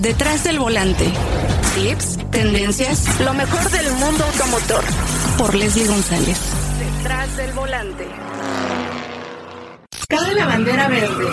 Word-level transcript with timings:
Detrás 0.00 0.44
del 0.44 0.58
volante. 0.58 1.10
Tips, 1.74 2.18
tendencias, 2.30 3.18
lo 3.18 3.32
mejor 3.32 3.70
del 3.70 3.90
mundo 3.92 4.24
automotor. 4.24 4.84
Por 5.38 5.54
Leslie 5.54 5.86
González. 5.86 6.38
Detrás 6.78 7.34
del 7.38 7.52
volante. 7.52 8.06
Cabe 10.06 10.34
la 10.34 10.44
bandera 10.44 10.88
verde. 10.88 11.24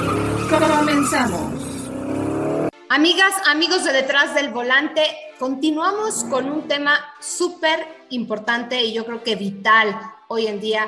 Comenzamos. 0.50 1.62
Amigas, 2.88 3.34
amigos 3.48 3.84
de 3.84 3.92
Detrás 3.92 4.34
del 4.34 4.52
Volante, 4.52 5.04
continuamos 5.40 6.24
con 6.24 6.50
un 6.50 6.66
tema 6.66 6.98
súper 7.20 7.86
importante 8.12 8.82
y 8.82 8.94
yo 8.94 9.06
creo 9.06 9.24
que 9.24 9.36
vital 9.36 10.00
hoy 10.30 10.48
en 10.48 10.62
día, 10.62 10.88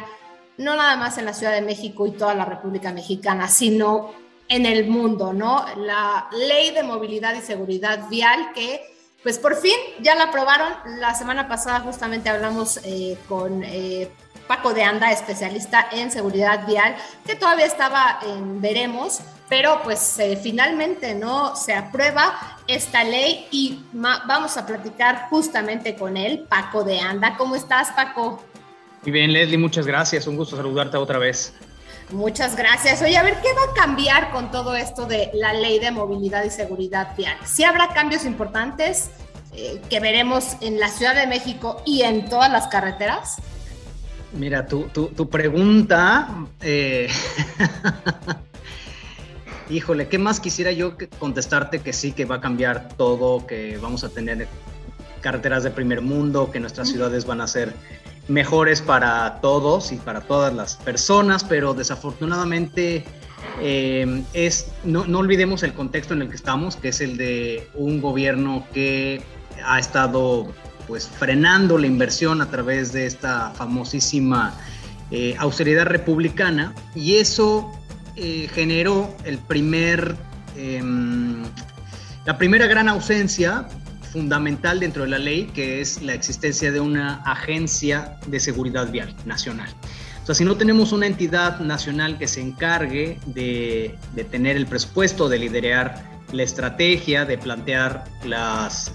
no 0.58 0.78
nada 0.78 0.96
más 0.96 1.18
en 1.18 1.26
la 1.26 1.34
Ciudad 1.34 1.52
de 1.52 1.62
México 1.62 2.08
y 2.08 2.12
toda 2.12 2.36
la 2.36 2.46
República 2.46 2.94
Mexicana, 2.94 3.50
sino 3.50 4.14
en 4.48 4.66
el 4.66 4.88
mundo, 4.88 5.34
¿no? 5.34 5.66
La 5.78 6.28
ley 6.32 6.72
de 6.72 6.84
movilidad 6.84 7.36
y 7.36 7.42
seguridad 7.42 8.08
vial 8.10 8.52
que, 8.54 8.82
pues 9.24 9.40
por 9.40 9.56
fin 9.56 9.76
ya 10.02 10.16
la 10.16 10.26
aprobaron. 10.26 10.72
La 11.00 11.16
semana 11.16 11.48
pasada 11.48 11.80
justamente 11.80 12.30
hablamos 12.30 12.80
eh, 12.84 13.18
con 13.28 13.64
eh, 13.64 14.10
Paco 14.48 14.74
de 14.74 14.84
Anda, 14.84 15.12
especialista 15.12 15.88
en 15.92 16.12
seguridad 16.12 16.68
vial, 16.68 16.96
que 17.26 17.36
todavía 17.36 17.66
estaba 17.66 18.20
en 18.24 18.62
veremos, 18.62 19.22
pero 19.50 19.82
pues 19.84 20.20
eh, 20.20 20.38
finalmente 20.42 21.16
no 21.16 21.56
se 21.56 21.74
aprueba 21.74 22.58
esta 22.68 23.04
ley 23.04 23.48
y 23.52 23.80
vamos 23.92 24.58
a 24.58 24.66
platicar 24.66 25.28
justamente 25.30 25.96
con 25.96 26.18
él, 26.18 26.46
Paco 26.48 26.84
de 26.84 27.00
Anda. 27.00 27.36
¿Cómo 27.38 27.56
estás, 27.56 27.92
Paco? 27.92 28.44
Muy 29.04 29.12
bien, 29.12 29.34
Leslie, 29.34 29.58
muchas 29.58 29.86
gracias. 29.88 30.28
Un 30.28 30.36
gusto 30.36 30.56
saludarte 30.56 30.98
otra 30.98 31.20
vez. 31.20 31.54
Muchas 32.12 32.56
gracias. 32.56 33.02
Oye, 33.02 33.18
a 33.18 33.24
ver, 33.24 33.36
¿qué 33.42 33.50
va 33.54 33.72
a 33.72 33.74
cambiar 33.74 34.32
con 34.32 34.52
todo 34.52 34.76
esto 34.76 35.06
de 35.06 35.32
la 35.34 35.54
ley 35.54 35.80
de 35.80 35.92
movilidad 35.92 36.44
y 36.44 36.50
seguridad 36.50 37.16
vial? 37.18 37.38
¿Sí 37.46 37.64
habrá 37.64 37.94
cambios 37.94 38.26
importantes 38.26 39.10
eh, 39.54 39.82
que 39.90 40.00
veremos 40.00 40.58
en 40.62 40.80
la 40.80 40.90
Ciudad 40.90 41.16
de 41.16 41.26
México 41.26 41.82
y 41.86 42.04
en 42.04 42.30
todas 42.30 42.52
las 42.52 42.68
carreteras? 42.68 43.38
Mira, 44.34 44.68
tu, 44.68 44.84
tu, 44.88 45.30
pregunta, 45.30 46.28
eh, 46.62 47.10
híjole, 49.70 50.10
¿qué 50.10 50.18
más 50.18 50.40
quisiera 50.42 50.74
yo 50.74 50.96
contestarte 51.20 51.80
que 51.80 51.94
sí, 51.94 52.12
que 52.12 52.26
va 52.26 52.36
a 52.36 52.42
cambiar 52.42 52.90
todo, 52.90 53.48
que 53.48 53.78
vamos 53.78 54.04
a 54.04 54.10
tener 54.10 54.48
carreteras 55.22 55.64
de 55.64 55.72
primer 55.72 56.02
mundo, 56.02 56.52
que 56.52 56.60
nuestras 56.60 56.90
ciudades 56.90 57.26
van 57.26 57.40
a 57.40 57.48
ser 57.48 57.74
mejores 58.28 58.82
para 58.82 59.40
todos 59.42 59.92
y 59.92 59.98
para 59.98 60.22
todas 60.22 60.54
las 60.54 60.76
personas, 60.78 61.44
pero 61.44 61.74
desafortunadamente 61.74 63.06
eh, 63.62 64.24
es, 64.34 64.72
no, 64.84 65.06
no 65.06 65.20
olvidemos 65.20 65.64
el 65.64 65.74
contexto 65.74 66.14
en 66.14 66.24
el 66.24 66.30
que 66.30 66.36
estamos, 66.36 66.76
que 66.76 66.90
es 66.90 67.02
el 67.02 67.18
de 67.18 67.70
un 67.76 68.02
gobierno 68.02 68.66
que 68.74 69.22
ha 69.64 69.80
estado 69.80 70.48
pues 70.88 71.08
frenando 71.08 71.78
la 71.78 71.88
inversión 71.88 72.42
a 72.42 72.50
través 72.50 72.94
de 72.94 73.06
esta 73.06 73.52
famosísima 73.52 74.54
eh, 75.12 75.36
austeridad 75.38 75.86
republicana 75.86 76.74
y 76.96 77.16
eso 77.16 77.72
eh, 78.16 78.48
generó 78.54 79.16
el 79.24 79.38
primer, 79.38 80.16
em, 80.58 81.44
la 82.26 82.38
primera 82.38 82.68
gran 82.68 82.88
ausencia 82.90 83.68
fundamental 84.16 84.80
dentro 84.80 85.04
de 85.04 85.10
la 85.10 85.20
ley, 85.20 85.52
que 85.54 85.82
es 85.82 86.02
la 86.02 86.14
existencia 86.14 86.72
de 86.72 86.80
una 86.80 87.16
agencia 87.24 88.18
de 88.28 88.40
seguridad 88.40 88.90
vial 88.90 89.14
nacional. 89.26 89.68
O 90.24 90.26
sea, 90.26 90.34
si 90.34 90.46
no 90.46 90.56
tenemos 90.56 90.94
una 90.94 91.06
entidad 91.06 91.60
nacional 91.60 92.18
que 92.18 92.30
se 92.30 92.40
encargue 92.40 93.20
de, 93.26 94.00
tener 94.32 94.56
el 94.56 94.68
presupuesto, 94.68 95.28
de 95.28 95.38
liderar 95.38 96.02
la 96.32 96.44
estrategia, 96.44 97.26
de 97.26 97.38
plantear 97.38 98.06
las 98.24 98.94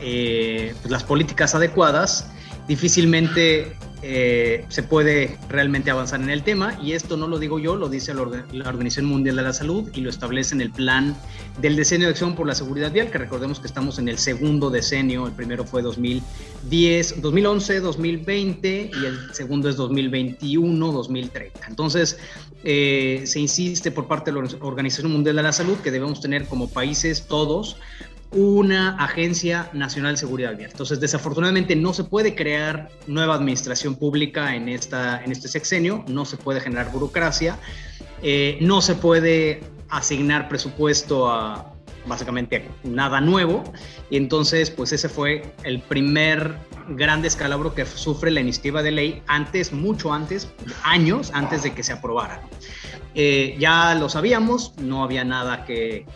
eh, 0.00 0.74
pues, 0.82 0.90
las 0.90 1.04
políticas 1.04 1.54
adecuadas, 1.54 2.26
difícilmente 2.66 3.76
eh, 4.02 4.64
se 4.68 4.84
puede 4.84 5.38
realmente 5.48 5.90
avanzar 5.90 6.20
en 6.20 6.30
el 6.30 6.44
tema 6.44 6.78
y 6.80 6.92
esto 6.92 7.16
no 7.16 7.26
lo 7.26 7.38
digo 7.40 7.58
yo, 7.58 7.74
lo 7.74 7.88
dice 7.88 8.14
la, 8.14 8.22
Organización 8.22 9.06
Mundial 9.06 9.34
de 9.36 9.42
la 9.42 9.52
Salud 9.52 9.90
y 9.92 10.02
lo 10.02 10.10
establece 10.10 10.54
en 10.54 10.60
el 10.60 10.70
plan 10.70 11.16
del 11.60 11.74
decenio 11.74 12.06
de 12.06 12.12
acción 12.12 12.36
por 12.36 12.46
la 12.46 12.54
seguridad 12.54 12.92
vial, 12.92 13.10
que 13.10 13.18
recordemos 13.18 13.58
que 13.58 13.66
estamos 13.66 13.98
en 13.98 14.08
el 14.08 14.18
segundo 14.18 14.70
decenio, 14.70 15.26
el 15.26 15.32
primero 15.32 15.64
fue 15.64 15.82
2010, 15.82 17.20
2011, 17.20 17.80
2020 17.80 18.90
y 18.92 19.04
el 19.04 19.34
segundo 19.34 19.68
es 19.68 19.74
2021, 19.74 20.92
2030. 20.92 21.66
Entonces, 21.66 22.18
eh, 22.62 23.22
se 23.24 23.40
insiste 23.40 23.90
por 23.90 24.06
parte 24.06 24.30
de 24.30 24.40
la 24.40 24.48
Organización 24.60 25.10
Mundial 25.10 25.34
de 25.34 25.42
la 25.42 25.52
Salud 25.52 25.76
que 25.78 25.90
debemos 25.90 26.20
tener 26.20 26.46
como 26.46 26.68
países 26.70 27.26
todos 27.26 27.76
una 28.30 28.96
Agencia 28.96 29.70
Nacional 29.72 30.14
de 30.14 30.18
Seguridad 30.18 30.56
Vial. 30.56 30.70
Entonces, 30.70 31.00
desafortunadamente 31.00 31.74
no 31.76 31.94
se 31.94 32.04
puede 32.04 32.34
crear 32.34 32.90
nueva 33.06 33.34
administración 33.34 33.96
pública 33.96 34.54
en, 34.54 34.68
esta, 34.68 35.22
en 35.24 35.32
este 35.32 35.48
sexenio, 35.48 36.04
no 36.08 36.24
se 36.24 36.36
puede 36.36 36.60
generar 36.60 36.92
burocracia, 36.92 37.58
eh, 38.22 38.58
no 38.60 38.82
se 38.82 38.94
puede 38.94 39.60
asignar 39.88 40.48
presupuesto 40.48 41.30
a 41.30 41.72
básicamente 42.08 42.68
nada 42.84 43.20
nuevo. 43.20 43.64
Y 44.10 44.16
entonces, 44.16 44.70
pues 44.70 44.92
ese 44.92 45.08
fue 45.08 45.54
el 45.64 45.80
primer 45.80 46.56
gran 46.88 47.22
descalabro 47.22 47.74
que 47.74 47.84
sufre 47.84 48.30
la 48.30 48.40
iniciativa 48.40 48.82
de 48.82 48.90
ley 48.90 49.22
antes, 49.26 49.72
mucho 49.72 50.12
antes, 50.12 50.48
años 50.82 51.30
antes 51.34 51.62
de 51.62 51.74
que 51.74 51.82
se 51.82 51.92
aprobara. 51.92 52.42
Eh, 53.14 53.56
ya 53.58 53.94
lo 53.94 54.08
sabíamos, 54.08 54.74
no 54.78 55.02
había 55.02 55.24
nada 55.24 55.64
que, 55.64 56.06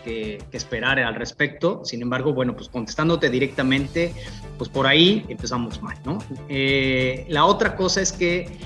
esperar 0.53 0.99
al 1.01 1.15
respecto. 1.15 1.85
Sin 1.85 2.03
embargo, 2.03 2.33
bueno, 2.33 2.55
pues 2.55 2.69
contestándote 2.69 3.29
directamente, 3.31 4.15
pues 4.59 4.71
por 4.71 4.87
ahí 4.87 5.25
empezamos 5.29 5.83
mal, 5.83 5.99
¿no? 6.05 6.19
Eh, 6.49 7.27
la 7.29 7.45
otra 7.45 7.77
cosa 7.77 8.01
es 8.01 8.13
que 8.13 8.57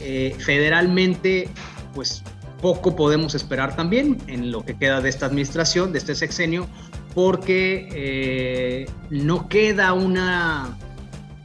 eh, 0.00 0.34
federalmente, 0.38 1.48
pues 1.94 2.22
poco 2.62 2.96
podemos 2.96 3.34
esperar 3.34 3.76
también 3.76 4.16
en 4.26 4.50
lo 4.50 4.64
que 4.64 4.74
queda 4.74 5.02
de 5.02 5.10
esta 5.10 5.26
administración, 5.26 5.92
de 5.92 5.98
este 5.98 6.14
sexenio, 6.14 6.66
porque 7.14 8.86
no 9.10 9.48
queda 9.48 9.92
una 9.92 10.78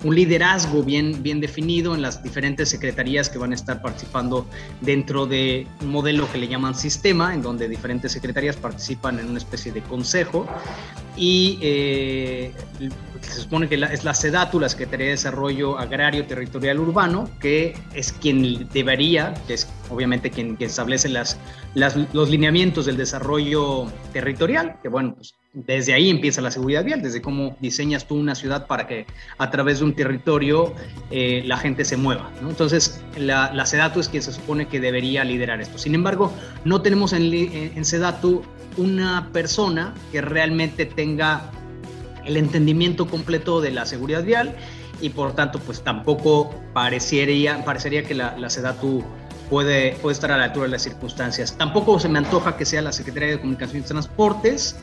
un 0.03 0.15
liderazgo 0.15 0.83
bien, 0.83 1.23
bien 1.23 1.39
definido 1.39 1.95
en 1.95 2.01
las 2.01 2.21
diferentes 2.21 2.69
secretarías 2.69 3.29
que 3.29 3.39
van 3.39 3.51
a 3.51 3.55
estar 3.55 3.81
participando 3.81 4.47
dentro 4.81 5.25
de 5.25 5.67
un 5.81 5.89
modelo 5.89 6.31
que 6.31 6.37
le 6.37 6.47
llaman 6.47 6.75
sistema, 6.75 7.33
en 7.33 7.41
donde 7.41 7.67
diferentes 7.67 8.11
secretarías 8.11 8.55
participan 8.55 9.19
en 9.19 9.29
una 9.29 9.39
especie 9.39 9.71
de 9.71 9.81
consejo. 9.81 10.47
Y 11.15 11.57
eh, 11.61 12.51
se 13.21 13.41
supone 13.41 13.67
que 13.67 13.75
es 13.75 14.03
la 14.03 14.13
SEDATU, 14.13 14.59
la 14.59 14.69
Secretaría 14.69 15.07
de 15.07 15.11
Desarrollo 15.13 15.79
Agrario 15.79 16.25
Territorial 16.27 16.79
Urbano, 16.79 17.27
que 17.39 17.75
es 17.95 18.11
quien 18.11 18.69
debería, 18.69 19.33
que 19.47 19.55
es 19.55 19.67
obviamente 19.89 20.29
quien, 20.29 20.55
establece 20.59 21.09
las, 21.09 21.39
los 21.73 22.29
lineamientos 22.29 22.85
del 22.85 22.97
desarrollo 22.97 23.87
territorial, 24.13 24.77
que 24.83 24.89
bueno, 24.89 25.15
pues 25.15 25.33
desde 25.65 25.93
ahí 25.93 26.09
empieza 26.09 26.39
la 26.41 26.51
seguridad 26.51 26.83
vial, 26.83 27.01
desde 27.01 27.21
cómo 27.21 27.57
diseñas 27.59 28.07
tú 28.07 28.15
una 28.15 28.35
ciudad 28.35 28.67
para 28.67 28.85
que 28.85 29.07
a 29.39 29.49
través 29.49 29.79
de 29.79 29.85
un 29.85 29.93
territorio 29.93 30.75
eh, 31.09 31.41
la 31.45 31.57
gente 31.57 31.83
se 31.83 31.97
mueva. 31.97 32.29
Entonces, 32.41 33.01
la, 33.17 33.51
la, 33.53 33.65
SEDATU 33.65 33.99
es 33.99 34.09
quien 34.09 34.21
se 34.21 34.31
supone 34.31 34.67
que 34.67 34.79
debería 34.79 35.23
liderar 35.23 35.59
esto. 35.59 35.79
Sin 35.79 35.95
embargo, 35.95 36.31
no 36.63 36.81
tenemos 36.83 37.13
en, 37.13 37.33
en 37.33 37.85
SEDATU 37.85 38.43
una 38.77 39.29
persona 39.33 39.95
que 40.11 40.21
realmente 40.21 40.85
tenga 40.85 41.49
el 42.25 42.37
entendimiento 42.37 43.07
completo 43.07 43.59
de 43.59 43.71
la 43.71 43.87
seguridad 43.87 44.23
vial 44.23 44.55
y 45.01 45.09
por 45.09 45.33
tanto 45.33 45.59
pues 45.59 45.81
tampoco 45.81 46.53
parecería, 46.73 47.63
parecería 47.65 48.03
que 48.03 48.13
la, 48.13 48.37
la 48.37 48.49
SEDATU 48.51 49.03
puede, 49.49 49.93
puede 50.01 50.13
estar 50.13 50.31
a 50.31 50.37
la 50.37 50.45
altura 50.45 50.65
de 50.65 50.71
las 50.71 50.83
circunstancias. 50.83 51.57
Tampoco 51.57 51.99
se 51.99 52.09
me 52.09 52.19
antoja 52.19 52.57
que 52.57 52.65
sea 52.65 52.81
la 52.81 52.91
Secretaría 52.91 53.29
de 53.29 53.39
Comunicaciones 53.39 53.85
y 53.85 53.87
Transportes 53.87 54.75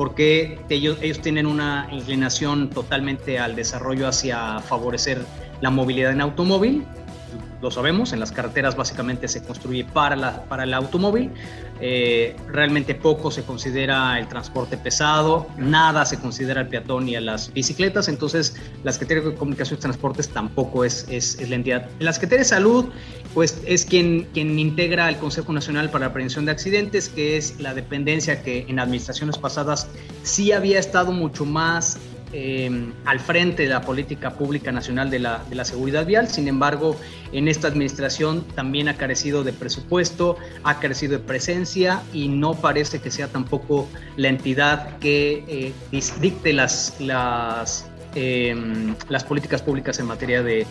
porque 0.00 0.58
ellos, 0.70 0.96
ellos 1.02 1.20
tienen 1.20 1.44
una 1.44 1.86
inclinación 1.92 2.70
totalmente 2.70 3.38
al 3.38 3.54
desarrollo 3.54 4.08
hacia 4.08 4.58
favorecer 4.60 5.26
la 5.60 5.68
movilidad 5.68 6.12
en 6.12 6.22
automóvil 6.22 6.86
lo 7.60 7.70
sabemos, 7.70 8.12
en 8.12 8.20
las 8.20 8.32
carreteras 8.32 8.76
básicamente 8.76 9.28
se 9.28 9.42
construye 9.42 9.84
para, 9.84 10.16
la, 10.16 10.44
para 10.44 10.64
el 10.64 10.74
automóvil, 10.74 11.30
eh, 11.80 12.36
realmente 12.48 12.94
poco 12.94 13.30
se 13.30 13.42
considera 13.42 14.18
el 14.18 14.28
transporte 14.28 14.76
pesado, 14.76 15.46
nada 15.56 16.04
se 16.06 16.18
considera 16.18 16.62
el 16.62 16.68
peatón 16.68 17.08
y 17.08 17.16
a 17.16 17.20
las 17.20 17.52
bicicletas, 17.52 18.08
entonces 18.08 18.56
la 18.82 18.92
Secretaría 18.92 19.30
de 19.30 19.34
Comunicaciones 19.34 19.80
y 19.80 19.82
Transportes 19.82 20.28
tampoco 20.28 20.84
es, 20.84 21.06
es, 21.10 21.38
es, 21.38 21.48
la 21.48 21.56
entidad. 21.56 21.88
La 21.98 22.12
Secretaría 22.12 22.40
de 22.40 22.48
Salud, 22.48 22.86
pues 23.34 23.60
es 23.66 23.84
quien, 23.84 24.26
quien 24.32 24.58
integra 24.58 25.08
el 25.08 25.16
Consejo 25.16 25.52
Nacional 25.52 25.90
para 25.90 26.06
la 26.06 26.12
Prevención 26.12 26.44
de 26.44 26.52
Accidentes, 26.52 27.08
que 27.08 27.36
es 27.36 27.60
la 27.60 27.74
dependencia 27.74 28.42
que 28.42 28.66
en 28.68 28.78
administraciones 28.78 29.38
pasadas 29.38 29.88
sí 30.22 30.52
había 30.52 30.78
estado 30.78 31.12
mucho 31.12 31.44
más 31.44 31.98
em, 32.32 32.92
al 33.04 33.20
frente 33.20 33.64
de 33.64 33.68
la 33.68 33.80
política 33.80 34.30
pública 34.30 34.72
nacional 34.72 35.10
de 35.10 35.18
la, 35.18 35.64
seguridad 35.64 36.06
vial. 36.06 36.28
Sin 36.28 36.48
embargo, 36.48 36.96
en 37.32 37.48
esta 37.48 37.68
administración 37.68 38.44
también 38.54 38.88
ha 38.88 38.96
carecido 38.96 39.44
de 39.44 39.52
presupuesto, 39.52 40.36
ha 40.62 40.78
carecido 40.80 41.12
de 41.12 41.18
presencia 41.18 42.02
y 42.12 42.28
no 42.28 42.54
parece 42.54 43.00
que 43.00 43.10
sea 43.10 43.28
tampoco 43.28 43.88
la 44.16 44.28
entidad 44.28 44.98
que 44.98 45.44
eh, 45.48 45.72
dicte 46.20 46.52
las, 46.52 46.94
em, 48.14 48.94
las 49.08 49.24
políticas 49.24 49.62
públicas 49.62 49.98
en 49.98 50.06
materia 50.06 50.42
de 50.42 50.66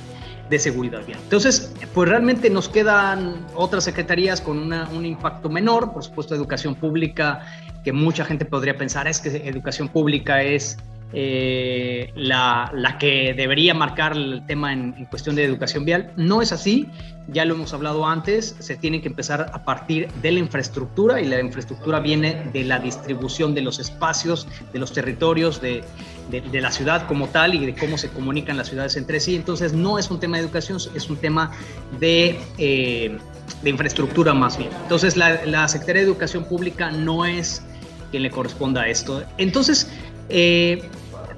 seguridad 0.58 1.06
vial. 1.06 1.20
Entonces, 1.22 1.74
pues 1.94 2.10
realmente 2.10 2.50
nos 2.50 2.70
quedan 2.70 3.46
otras 3.54 3.84
secretarías 3.84 4.42
con 4.42 4.74
un 4.74 5.06
impacto 5.06 5.50
menor, 5.50 5.94
por 5.94 6.04
supuesto, 6.04 6.34
educación 6.34 6.74
pública, 6.74 7.46
que 7.84 7.94
mucha 7.94 8.26
gente 8.26 8.46
podría 8.46 8.78
pensar 8.78 9.08
es 9.08 9.20
que 9.20 9.48
educación 9.48 9.88
pública 9.88 10.44
es 10.44 10.78
eh, 11.12 12.12
la, 12.16 12.72
la, 12.74 12.98
que 13.00 13.34
debería 13.36 13.74
marcar 13.74 14.14
el 14.14 14.44
tema 14.46 14.74
en, 14.74 15.06
cuestión 15.06 15.36
de 15.36 15.44
educación 15.44 15.84
vial. 15.84 16.12
No 16.18 16.42
es 16.42 16.52
así, 16.52 16.88
ya 17.28 17.46
lo 17.46 17.56
hemos 17.56 17.74
hablado 17.74 18.06
antes, 18.06 18.56
se 18.60 18.76
tiene 18.76 19.02
que 19.02 19.08
empezar 19.08 19.50
a 19.52 19.64
partir 19.64 20.12
de 20.22 20.32
la 20.32 20.40
infraestructura 20.40 21.20
y 21.20 21.26
la 21.26 21.40
infraestructura 21.40 22.00
viene 22.00 22.50
de 22.54 22.64
la 22.64 22.80
distribución 22.80 23.56
de 23.56 23.62
los 23.62 23.80
espacios, 23.80 24.48
de 24.72 24.80
los 24.80 24.94
territorios, 24.94 25.62
de, 25.62 25.84
de, 26.30 26.62
la 26.62 26.72
ciudad 26.72 27.08
como 27.08 27.28
tal 27.28 27.56
y 27.56 27.66
de 27.66 27.74
cómo 27.74 27.98
se 27.98 28.10
comunican 28.10 28.58
las 28.58 28.68
ciudades 28.68 28.96
entre 28.96 29.20
sí. 29.20 29.36
Entonces 29.36 29.74
no 29.74 29.98
es 29.98 30.12
un 30.12 30.20
tema 30.20 30.38
de 30.38 30.44
educación, 30.44 30.78
es 30.94 31.10
un 31.10 31.18
tema 31.18 31.52
de... 32.00 32.40
Eh, 32.58 33.18
de 33.64 33.72
infraestructura 33.72 34.34
más 34.34 34.58
bien. 34.58 34.70
Entonces 34.84 35.18
la, 35.18 35.44
la 35.46 35.68
Secretaría 35.68 36.04
de 36.04 36.08
Educación 36.08 36.46
Pública 36.46 36.92
no 36.92 37.26
es 37.26 37.64
quien 38.12 38.24
le 38.24 38.32
corresponda 38.32 38.84
a 38.84 38.88
esto. 38.88 39.24
Entonces, 39.38 39.90
eh, 40.30 40.84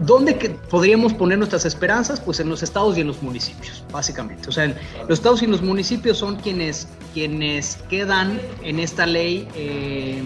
¿Dónde 0.02 0.36
que 0.36 0.50
podríamos 0.50 1.14
poner 1.14 1.38
nuestras 1.38 1.64
esperanzas? 1.64 2.20
Pues 2.20 2.40
en 2.40 2.50
los 2.50 2.64
estados 2.64 2.98
y 2.98 3.02
en 3.02 3.08
los 3.08 3.22
municipios, 3.22 3.84
básicamente. 3.92 4.50
O 4.50 4.52
sea, 4.52 4.76
los 5.08 5.20
estados 5.20 5.44
y 5.44 5.48
los 5.48 5.62
municipios 5.62 6.18
son 6.18 6.38
quienes, 6.38 6.88
quienes 7.14 7.78
quedan 7.88 8.42
en 8.64 8.80
esta 8.80 9.06
ley, 9.06 9.48
eh, 9.54 10.24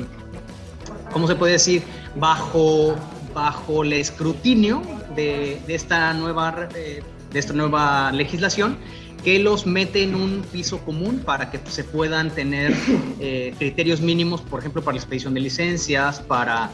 ¿cómo 1.11 1.27
se 1.27 1.35
puede 1.35 1.53
decir? 1.53 1.83
Bajo, 2.15 2.95
bajo 3.33 3.83
el 3.83 3.91
escrutinio 3.91 4.81
de, 5.13 5.59
esta 5.67 6.13
nueva, 6.13 6.69
eh, 6.73 7.03
de 7.33 7.39
esta 7.39 7.51
nueva 7.51 8.13
legislación 8.13 8.77
que 9.25 9.39
los 9.39 9.65
mete 9.65 10.03
en 10.03 10.15
un 10.15 10.45
piso 10.53 10.77
común 10.85 11.19
para 11.19 11.51
que 11.51 11.59
se 11.69 11.83
puedan 11.83 12.29
tener 12.29 12.73
eh, 13.19 13.53
criterios 13.57 13.99
mínimos, 13.99 14.39
por 14.39 14.61
ejemplo, 14.61 14.81
para 14.81 14.95
la 14.95 15.01
expedición 15.01 15.33
de 15.33 15.41
licencias, 15.41 16.21
para 16.21 16.71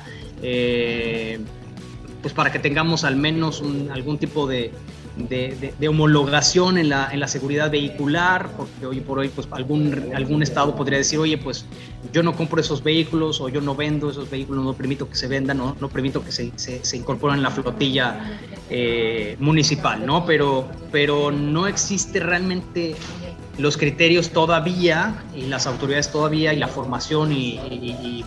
pues 2.22 2.34
para 2.34 2.52
que 2.52 2.60
tengamos 2.60 3.04
al 3.04 3.16
menos 3.16 3.64
algún 3.92 4.18
tipo 4.18 4.48
de, 4.48 4.72
homologación 5.88 6.78
en 6.78 6.90
la, 6.90 7.10
en 7.12 7.20
la, 7.20 7.28
seguridad 7.28 7.72
vehicular, 7.72 8.50
porque 8.56 8.86
hoy 8.86 9.02
por 9.02 9.20
hoy 9.20 9.30
pues 9.30 9.48
algún, 9.52 10.12
algún 10.16 10.44
estado 10.44 10.76
podría 10.76 11.00
decir, 11.00 11.20
oye, 11.20 11.38
pues 11.38 11.66
yo 12.14 12.24
no 12.24 12.36
compro 12.36 12.62
esos 12.62 12.84
vehículos 12.84 13.42
o 13.42 13.50
yo 13.50 13.62
no 13.62 13.76
vendo 13.76 14.10
esos 14.10 14.30
vehículos, 14.30 14.64
no 14.64 14.74
permito 14.74 15.10
que 15.10 15.16
se 15.16 15.28
vendan, 15.28 15.58
no, 15.58 15.76
no 15.80 15.90
permito 15.90 16.24
que 16.24 16.32
se, 16.32 16.52
se, 16.56 16.84
se 16.84 16.98
incorporen 16.98 17.38
en 17.38 17.44
la 17.44 17.52
flotilla 17.52 18.40
eh, 18.70 19.36
municipal, 19.40 20.06
¿no? 20.06 20.26
Pero, 20.26 20.70
pero 20.92 21.32
no 21.32 21.68
existe 21.68 22.20
realmente 22.20 22.96
los 23.58 23.78
criterios 23.78 24.30
todavía 24.30 25.24
y 25.36 25.44
las 25.44 25.68
autoridades 25.68 26.12
todavía 26.12 26.54
y 26.54 26.58
la 26.58 26.68
formación 26.68 27.32
y, 27.32 28.26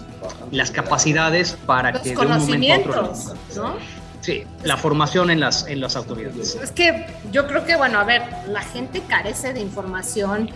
las 0.50 0.71
capacidades 0.71 1.56
para 1.67 1.93
que 1.93 2.11
de 2.11 2.17
un 2.17 2.29
momento 2.29 2.93
a 2.93 3.03
otro 3.03 3.12
¿no? 3.56 3.75
Sí, 4.21 4.44
la 4.62 4.79
formación 4.79 5.31
en 5.31 5.41
las, 5.41 5.67
en 5.67 5.82
las 5.82 5.97
autoridades. 5.97 6.55
Es 6.55 6.71
que 6.71 7.06
yo 7.31 7.47
creo 7.47 7.67
que, 7.67 7.76
bueno, 7.76 7.99
a 7.99 8.05
ver, 8.05 8.23
la 8.49 8.62
gente 8.62 9.03
carece 9.06 9.53
de 9.53 9.61
información 9.61 10.50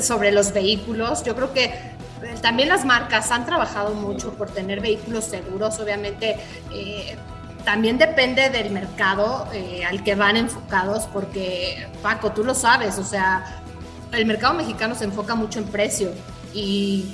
sobre 0.00 0.30
los 0.30 0.52
vehículos. 0.52 1.24
Yo 1.24 1.34
creo 1.34 1.52
que 1.52 1.64
eh, 1.64 1.94
también 2.40 2.68
las 2.68 2.84
marcas 2.84 3.32
han 3.32 3.46
trabajado 3.46 3.94
mucho 3.94 4.34
por 4.34 4.50
tener 4.50 4.80
vehículos 4.80 5.24
seguros. 5.24 5.80
Obviamente, 5.80 6.36
eh, 6.72 7.16
también 7.64 7.98
depende 7.98 8.50
del 8.50 8.70
mercado 8.70 9.48
eh, 9.52 9.84
al 9.84 10.04
que 10.04 10.14
van 10.14 10.36
enfocados, 10.36 11.06
porque, 11.12 11.88
Paco, 12.02 12.30
tú 12.32 12.44
lo 12.44 12.54
sabes, 12.54 12.98
o 12.98 13.04
sea, 13.04 13.63
el 14.16 14.26
mercado 14.26 14.54
mexicano 14.54 14.94
se 14.94 15.04
enfoca 15.04 15.34
mucho 15.34 15.58
en 15.58 15.66
precio 15.66 16.10
y 16.52 17.04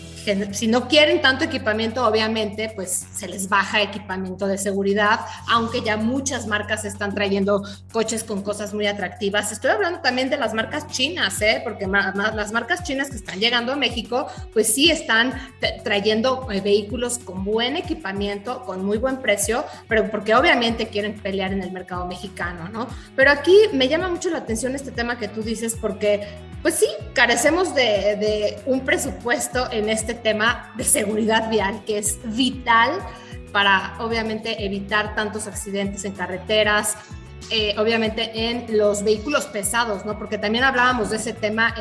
si 0.53 0.67
no 0.67 0.87
quieren 0.87 1.23
tanto 1.23 1.45
equipamiento, 1.45 2.07
obviamente, 2.07 2.73
pues 2.75 3.07
se 3.15 3.27
les 3.27 3.49
baja 3.49 3.81
equipamiento 3.81 4.47
de 4.47 4.59
seguridad, 4.59 5.21
aunque 5.49 5.83
ya 5.83 5.97
muchas 5.97 6.47
marcas 6.47 6.85
están 6.85 7.15
trayendo 7.15 7.65
coches 7.93 8.23
con 8.23 8.43
cosas 8.43 8.75
muy 8.75 8.87
atractivas. 8.87 9.51
Estoy 9.51 9.71
hablando 9.71 10.01
también 10.01 10.29
de 10.29 10.37
las 10.37 10.53
marcas 10.53 10.87
chinas, 10.89 11.41
¿eh? 11.41 11.63
porque 11.65 11.87
las 11.87 12.53
marcas 12.53 12.83
chinas 12.83 13.11
que 13.11 13.17
están 13.17 13.41
llegando 13.41 13.73
a 13.73 13.77
México, 13.77 14.27
pues 14.53 14.73
sí 14.73 14.91
están 14.91 15.33
trayendo 15.85 16.47
eh, 16.51 16.61
vehículos 16.61 17.19
con 17.19 17.45
buen 17.45 17.77
equipamiento, 17.77 18.63
con 18.65 18.85
muy 18.85 18.99
buen 18.99 19.19
precio, 19.19 19.65
pero 19.89 20.11
porque 20.11 20.35
obviamente 20.35 20.89
quieren 20.89 21.15
pelear 21.15 21.53
en 21.53 21.63
el 21.63 21.73
mercado 21.73 22.07
mexicano, 22.07 22.69
¿no? 22.69 22.87
Pero 23.17 23.31
aquí 23.31 23.57
me 23.73 23.89
llama 23.89 24.09
mucho 24.09 24.31
la 24.31 24.39
atención 24.39 24.75
este 24.75 24.91
tema 24.93 25.19
que 25.19 25.29
tú 25.29 25.43
dices, 25.43 25.77
porque 25.81 26.27
pues 26.63 26.75
sí, 26.75 26.87
carecemos 27.15 27.75
de, 27.75 28.61
un 28.67 28.81
presupuesto 28.81 29.71
en 29.73 29.89
este 29.89 30.15
tema 30.15 30.73
de 30.77 30.85
seguridad 30.85 31.49
vial, 31.51 31.83
que 31.85 31.99
es 31.99 32.19
vital 32.25 32.99
para 33.53 33.95
obviamente 33.99 34.65
evitar 34.65 35.15
tantos 35.15 35.47
accidentes 35.47 36.05
en 36.05 36.13
carreteras, 36.13 36.97
eh, 37.51 37.75
obviamente 37.79 38.49
en 38.49 38.77
los 38.77 39.03
vehículos 39.03 39.47
pesados, 39.47 40.05
¿no? 40.05 40.19
Porque 40.19 40.39
también 40.39 40.63
hablábamos 40.63 41.11
de 41.11 41.17
ese 41.17 41.33
tema 41.33 41.75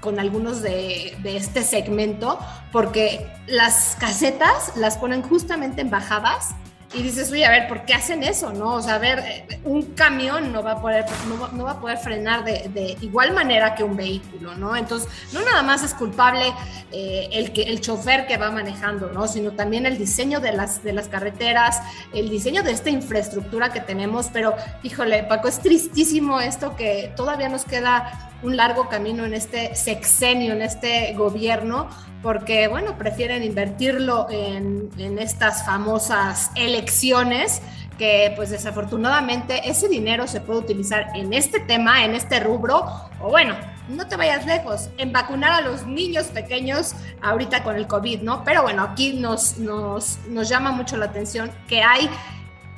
con 0.00 0.18
algunos 0.18 0.62
de, 0.62 1.16
de, 1.22 1.36
este 1.36 1.62
segmento, 1.62 2.38
porque 2.72 3.30
las 3.46 3.96
casetas 4.00 4.76
las 4.76 4.96
ponen 4.96 5.22
justamente 5.22 5.82
en 5.82 5.90
bajadas 5.90 6.54
y 6.94 7.02
dices, 7.02 7.30
oye, 7.32 7.44
a 7.44 7.50
ver, 7.50 7.66
¿por 7.66 7.84
qué 7.84 7.94
hacen 7.94 8.22
eso? 8.22 8.52
¿No? 8.52 8.74
O 8.74 8.82
sea, 8.82 8.94
a 8.94 8.98
ver, 8.98 9.46
un 9.64 9.82
camión 9.94 10.52
no 10.52 10.62
va 10.62 10.72
a 10.72 10.80
poder, 10.80 11.04
no, 11.52 11.64
va 11.64 11.72
a 11.72 11.80
poder 11.80 11.98
frenar 11.98 12.44
de, 12.44 12.96
igual 13.00 13.32
manera 13.32 13.74
que 13.74 13.82
un 13.82 13.96
vehículo, 13.96 14.54
¿no? 14.54 14.76
Entonces, 14.76 15.08
no 15.32 15.42
nada 15.42 15.62
más 15.62 15.82
es 15.82 15.92
culpable 15.92 16.52
eh, 16.92 17.28
el, 17.32 17.52
que, 17.52 17.62
el 17.62 17.80
chofer 17.80 18.26
que 18.26 18.36
va 18.36 18.50
manejando, 18.50 19.10
¿no? 19.10 19.26
Sino 19.26 19.52
también 19.52 19.86
el 19.86 19.98
diseño 19.98 20.40
de 20.40 20.52
las, 20.52 20.84
de 20.84 20.92
las 20.92 21.08
carreteras, 21.08 21.80
el 22.12 22.30
diseño 22.30 22.62
de 22.62 22.72
esta 22.72 22.90
infraestructura 22.90 23.72
que 23.72 23.80
tenemos, 23.80 24.28
pero, 24.32 24.54
híjole, 24.82 25.24
Paco, 25.24 25.48
es 25.48 25.58
tristísimo 25.60 26.40
esto 26.40 26.76
que 26.76 27.12
todavía 27.16 27.48
nos 27.48 27.64
queda 27.64 28.30
un 28.42 28.56
largo 28.56 28.88
camino 28.88 29.24
en 29.24 29.34
este 29.34 29.74
sexenio, 29.74 30.52
en 30.52 30.62
este 30.62 31.14
gobierno, 31.14 31.88
porque, 32.24 32.68
bueno, 32.68 32.96
prefieren 32.96 33.44
invertirlo 33.44 34.26
en, 34.30 34.90
estas 35.18 35.64
famosas 35.66 36.50
elecciones 36.54 37.60
que 37.98 38.32
pues 38.34 38.48
desafortunadamente 38.48 39.68
ese 39.68 39.88
dinero 39.88 40.26
se 40.26 40.40
puede 40.40 40.60
utilizar 40.60 41.10
en 41.14 41.34
este 41.34 41.60
tema, 41.60 42.02
en 42.02 42.14
este 42.14 42.40
rubro, 42.40 42.86
o 43.20 43.28
bueno, 43.28 43.54
no 43.88 44.08
te 44.08 44.16
vayas 44.16 44.46
lejos, 44.46 44.88
en 44.96 45.12
vacunar 45.12 45.52
a 45.52 45.60
los 45.60 45.86
niños 45.86 46.28
pequeños 46.28 46.94
ahorita 47.20 47.62
con 47.62 47.76
el 47.76 47.86
COVID, 47.86 48.22
¿no? 48.22 48.42
Pero 48.42 48.62
bueno, 48.62 48.82
aquí 48.82 49.12
nos, 49.12 49.58
nos, 49.58 50.18
nos 50.26 50.48
llama 50.48 50.72
mucho 50.72 50.96
la 50.96 51.04
atención 51.04 51.52
que 51.68 51.82
hay, 51.82 52.08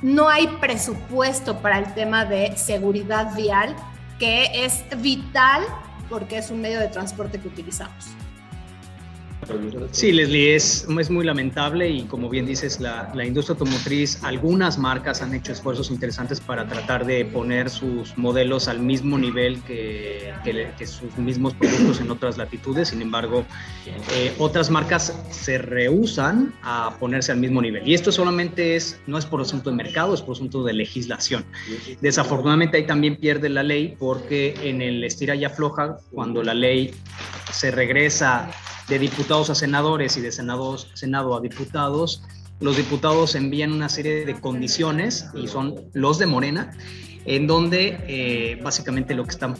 no 0.01 0.27
hay 0.27 0.47
presupuesto 0.59 1.57
para 1.59 1.79
el 1.79 1.93
tema 1.93 2.25
de 2.25 2.55
seguridad 2.57 3.33
vial 3.33 3.75
que 4.19 4.65
es 4.65 4.83
vital 4.97 5.63
porque 6.09 6.37
es 6.37 6.51
un 6.51 6.59
medio 6.59 6.81
de 6.81 6.89
transporte 6.89 7.39
que 7.39 7.47
utilizamos. 7.47 8.17
Sí, 9.91 10.11
Leslie, 10.11 10.55
es, 10.55 10.87
es 10.99 11.09
muy 11.09 11.23
lamentable 11.23 11.89
y 11.89 12.03
como 12.03 12.27
bien 12.27 12.45
dices, 12.45 12.79
la, 12.79 13.11
la, 13.13 13.23
industria 13.23 13.53
automotriz, 13.53 14.23
algunas 14.23 14.77
marcas 14.77 15.21
han 15.21 15.33
hecho 15.33 15.51
esfuerzos 15.51 15.91
interesantes 15.91 16.39
para 16.39 16.67
tratar 16.67 17.05
de 17.05 17.23
poner 17.23 17.69
sus 17.69 18.17
modelos 18.17 18.67
al 18.67 18.79
mismo 18.79 19.17
nivel 19.17 19.61
que, 19.63 20.33
que, 20.43 20.87
sus 20.87 21.15
mismos 21.17 21.53
productos 21.53 22.01
en 22.01 22.09
otras 22.11 22.37
latitudes, 22.37 22.89
sin 22.89 23.01
embargo, 23.01 23.45
eh, 24.13 24.33
otras 24.39 24.69
marcas 24.69 25.17
se 25.29 25.57
rehusan 25.59 26.53
a 26.63 26.95
ponerse 26.99 27.31
al 27.31 27.37
mismo 27.37 27.61
nivel. 27.61 27.87
Y 27.87 27.93
esto 27.93 28.11
solamente 28.11 28.75
es, 28.75 28.99
no 29.07 29.17
es 29.17 29.25
por 29.25 29.39
asunto 29.39 29.69
de 29.69 29.75
mercado, 29.75 30.13
es 30.13 30.21
por 30.21 30.35
asunto 30.35 30.63
de 30.63 30.73
legislación. 30.73 31.45
Desafortunadamente 32.01 32.77
ahí 32.77 32.85
también 32.85 33.15
pierde 33.15 33.49
la 33.49 33.63
ley 33.63 33.95
porque 33.97 34.55
en 34.63 34.81
el 34.81 35.03
estira 35.03 35.35
y 35.35 35.45
afloja, 35.45 35.97
cuando 36.11 36.43
la 36.43 36.53
ley 36.53 36.93
se 37.51 37.71
regresa 37.71 38.49
de 38.87 38.99
diputados 38.99 39.49
a 39.49 39.55
senadores 39.55 40.17
y 40.17 40.21
de 40.21 40.31
senados, 40.31 40.89
senado 40.93 41.35
a 41.35 41.41
diputados, 41.41 42.23
los 42.59 42.77
diputados 42.77 43.35
envían 43.35 43.71
una 43.71 43.87
serie 43.87 44.25
de 44.25 44.39
condiciones 44.39 45.27
y 45.35 45.47
son 45.47 45.75
los 45.93 46.17
de 46.17 46.25
Morena, 46.25 46.71
en 47.25 47.45
donde 47.45 47.99
eh, 48.07 48.59
básicamente 48.63 49.13
lo 49.13 49.25
que 49.25 49.31
están 49.31 49.55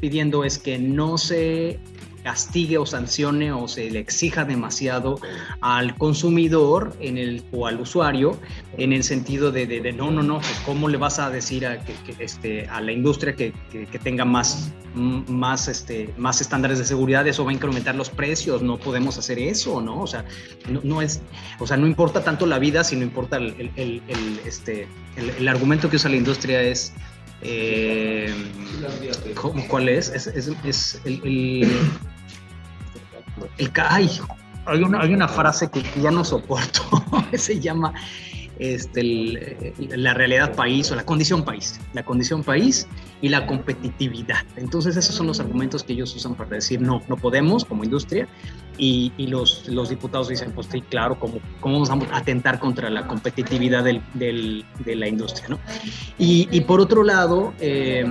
pidiendo 0.00 0.42
es 0.42 0.58
que 0.58 0.78
no 0.78 1.16
se 1.16 1.78
castigue 2.22 2.78
o 2.78 2.86
sancione 2.86 3.52
o 3.52 3.68
se 3.68 3.90
le 3.90 3.98
exija 3.98 4.44
demasiado 4.44 5.20
al 5.60 5.96
consumidor 5.96 6.96
en 7.00 7.18
el, 7.18 7.42
o 7.52 7.66
al 7.66 7.80
usuario 7.80 8.38
en 8.76 8.92
el 8.92 9.02
sentido 9.04 9.52
de, 9.52 9.92
no, 9.92 10.10
no, 10.10 10.22
no, 10.22 10.38
pues, 10.38 10.60
¿cómo 10.64 10.88
le 10.88 10.96
vas 10.96 11.18
a 11.18 11.30
decir 11.30 11.66
a, 11.66 11.82
que, 11.84 11.94
este, 12.18 12.66
a 12.68 12.80
la 12.80 12.92
industria 12.92 13.34
que, 13.34 13.52
que, 13.70 13.98
tenga 13.98 14.24
más, 14.24 14.72
más, 14.94 15.68
este, 15.68 16.12
más 16.16 16.40
estándares 16.40 16.78
de 16.78 16.84
seguridad? 16.84 17.26
Eso 17.26 17.44
va 17.44 17.50
a 17.50 17.54
incrementar 17.54 17.94
los 17.94 18.10
precios, 18.10 18.62
no 18.62 18.78
podemos 18.78 19.18
hacer 19.18 19.38
eso, 19.38 19.80
¿no? 19.80 20.02
O 20.02 20.06
sea, 20.06 20.24
no, 20.68 20.80
no 20.82 21.02
es, 21.02 21.20
o 21.58 21.66
sea, 21.66 21.76
no 21.76 21.86
importa 21.86 22.22
tanto 22.22 22.46
la 22.46 22.58
vida, 22.58 22.84
sino 22.84 23.02
importa 23.02 23.36
el, 23.36 23.70
el, 23.76 24.40
este, 24.46 24.88
el 25.16 25.48
argumento 25.48 25.90
que 25.90 25.96
usa 25.96 26.10
la 26.10 26.16
industria 26.16 26.62
es 26.62 26.92
eh, 27.42 28.32
¿Cuál 29.68 29.88
es? 29.88 30.10
Es, 30.10 30.26
es, 30.26 31.00
el, 31.04 31.20
el, 31.24 31.72
el, 33.58 33.70
ay, 33.88 34.10
hay, 34.66 34.82
una, 34.82 35.00
hay 35.00 35.12
una 35.14 35.28
frase 35.28 35.70
que, 35.70 35.82
ya 36.00 36.10
no 36.10 36.24
soporto, 36.24 36.82
se 37.34 37.60
llama 37.60 37.94
este, 38.58 39.74
la 39.96 40.12
realidad 40.12 40.54
país 40.54 40.92
o 40.92 40.94
la 40.94 41.04
condición 41.04 41.44
país, 41.44 41.80
la 41.94 42.04
condición 42.04 42.44
país 42.44 42.86
y 43.22 43.30
la 43.30 43.46
competitividad. 43.46 44.44
Entonces 44.56 44.96
esos 44.96 45.14
son 45.14 45.28
los 45.28 45.40
argumentos 45.40 45.82
que 45.82 45.94
ellos 45.94 46.14
usan 46.14 46.34
para 46.34 46.50
decir 46.50 46.80
no, 46.80 47.00
no 47.08 47.16
podemos 47.16 47.64
como 47.64 47.84
industria 47.84 48.28
y, 48.76 49.12
y 49.16 49.28
los, 49.28 49.66
los 49.66 49.88
diputados 49.88 50.28
dicen 50.28 50.52
pues 50.52 50.68
sí, 50.70 50.82
claro, 50.82 51.18
¿cómo, 51.18 51.40
cómo 51.60 51.84
vamos 51.86 52.08
a 52.10 52.18
atentar 52.18 52.58
contra 52.58 52.90
la 52.90 53.06
competitividad 53.06 53.82
del, 53.82 54.02
del, 54.12 54.66
de 54.84 54.94
la 54.94 55.08
industria? 55.08 55.48
¿no? 55.48 55.58
Y, 56.18 56.46
y 56.50 56.60
por 56.60 56.80
otro 56.80 57.02
lado, 57.02 57.54
eh, 57.60 58.04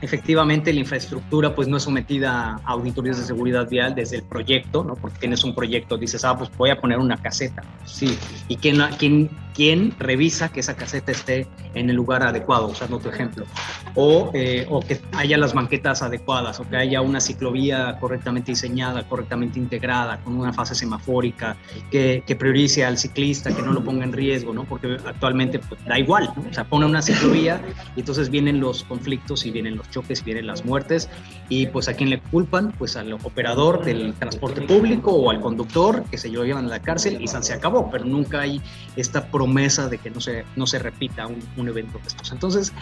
efectivamente 0.00 0.72
la 0.72 0.80
infraestructura 0.80 1.54
pues 1.54 1.68
no 1.68 1.76
es 1.76 1.82
sometida 1.82 2.60
a 2.64 2.72
auditorías 2.72 3.18
de 3.18 3.24
seguridad 3.24 3.68
vial 3.68 3.94
desde 3.94 4.16
el 4.16 4.22
proyecto, 4.22 4.84
¿no? 4.84 4.94
Porque 4.94 5.18
tienes 5.18 5.44
un 5.44 5.54
proyecto, 5.54 5.96
dices, 5.96 6.24
ah, 6.24 6.36
pues 6.36 6.50
voy 6.56 6.70
a 6.70 6.80
poner 6.80 6.98
una 6.98 7.16
caseta. 7.16 7.62
Sí. 7.84 8.18
¿Y 8.48 8.56
quién, 8.56 8.80
quién, 8.98 9.30
quién 9.58 9.92
revisa 9.98 10.50
que 10.50 10.60
esa 10.60 10.76
caseta 10.76 11.10
esté 11.10 11.48
en 11.74 11.90
el 11.90 11.96
lugar 11.96 12.22
adecuado, 12.22 12.68
usando 12.68 13.00
tu 13.00 13.08
ejemplo? 13.08 13.44
O, 13.96 14.30
eh, 14.32 14.64
o 14.70 14.78
que 14.78 15.00
haya 15.16 15.36
las 15.36 15.52
banquetas 15.52 16.00
adecuadas, 16.00 16.60
o 16.60 16.68
que 16.68 16.76
haya 16.76 17.00
una 17.00 17.20
ciclovía 17.20 17.98
correctamente 17.98 18.52
diseñada, 18.52 19.08
correctamente 19.08 19.58
integrada, 19.58 20.18
con 20.18 20.36
una 20.36 20.52
fase 20.52 20.76
semafórica, 20.76 21.56
que, 21.90 22.22
que 22.24 22.36
priorice 22.36 22.84
al 22.84 22.98
ciclista, 22.98 23.52
que 23.52 23.60
no 23.60 23.72
lo 23.72 23.82
ponga 23.82 24.04
en 24.04 24.12
riesgo, 24.12 24.54
¿no? 24.54 24.62
Porque 24.62 24.96
actualmente 25.04 25.58
pues, 25.58 25.84
da 25.84 25.98
igual, 25.98 26.32
¿no? 26.36 26.48
O 26.48 26.54
sea, 26.54 26.62
pone 26.62 26.86
una 26.86 27.02
ciclovía 27.02 27.60
y 27.96 28.00
entonces 28.00 28.30
vienen 28.30 28.60
los 28.60 28.84
conflictos 28.84 29.44
y 29.44 29.50
vienen 29.50 29.74
los 29.76 29.90
choques, 29.90 30.22
vienen 30.22 30.46
las 30.46 30.64
muertes 30.64 31.08
y 31.48 31.66
pues 31.66 31.88
a 31.88 31.94
quién 31.94 32.10
le 32.10 32.20
culpan, 32.20 32.72
pues 32.78 32.96
al 32.96 33.12
operador 33.12 33.84
del 33.84 34.14
transporte 34.14 34.60
público 34.60 35.10
o 35.10 35.30
al 35.30 35.40
conductor 35.40 36.04
que 36.08 36.16
se 36.16 36.28
lo 36.28 36.44
llevan 36.44 36.66
a 36.66 36.68
la 36.68 36.80
cárcel 36.80 37.20
y 37.20 37.26
se 37.26 37.52
acabó, 37.52 37.90
pero 37.90 38.04
nunca 38.04 38.42
hay 38.42 38.62
esta 38.94 39.26
promesa 39.48 39.88
de 39.88 39.98
que 39.98 40.10
no 40.10 40.20
se, 40.20 40.44
no 40.56 40.66
se 40.66 40.78
repita 40.78 41.26
un, 41.26 41.42
un 41.56 41.68
evento 41.68 41.98
de 41.98 42.08
estos. 42.08 42.32
Entonces, 42.32 42.72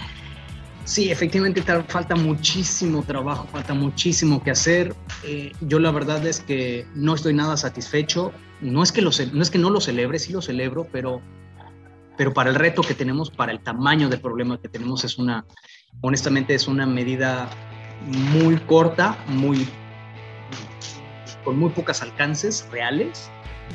Sí, 0.84 1.10
efectivamente 1.10 1.62
falta 1.88 2.14
muchísimo 2.14 3.02
trabajo, 3.02 3.48
falta 3.50 3.74
muchísimo 3.74 4.40
que 4.40 4.52
hacer. 4.52 4.94
Eh, 5.24 5.50
yo 5.62 5.80
la 5.80 5.90
verdad 5.90 6.24
es 6.24 6.38
que 6.38 6.86
no 6.94 7.16
estoy 7.16 7.34
nada 7.34 7.56
satisfecho. 7.56 8.32
No 8.60 8.84
es 8.84 8.92
que, 8.92 9.02
lo, 9.02 9.10
no 9.32 9.42
es 9.42 9.50
que 9.50 9.58
no 9.58 9.70
lo 9.70 9.80
celebre, 9.80 10.20
sí 10.20 10.32
lo 10.32 10.40
celebro, 10.40 10.86
pero, 10.92 11.20
pero 12.16 12.32
para 12.32 12.50
el 12.50 12.54
reto 12.54 12.82
que 12.82 12.94
tenemos, 12.94 13.32
para 13.32 13.50
el 13.50 13.58
tamaño 13.58 14.08
del 14.08 14.20
problema 14.20 14.60
que 14.60 14.68
tenemos, 14.68 15.02
es 15.02 15.18
una, 15.18 15.44
honestamente 16.02 16.54
es 16.54 16.68
una 16.68 16.86
medida 16.86 17.50
muy 18.30 18.56
corta, 18.58 19.18
muy, 19.26 19.66
con 21.42 21.58
muy 21.58 21.70
pocos 21.70 22.00
alcances 22.00 22.64
reales 22.70 23.28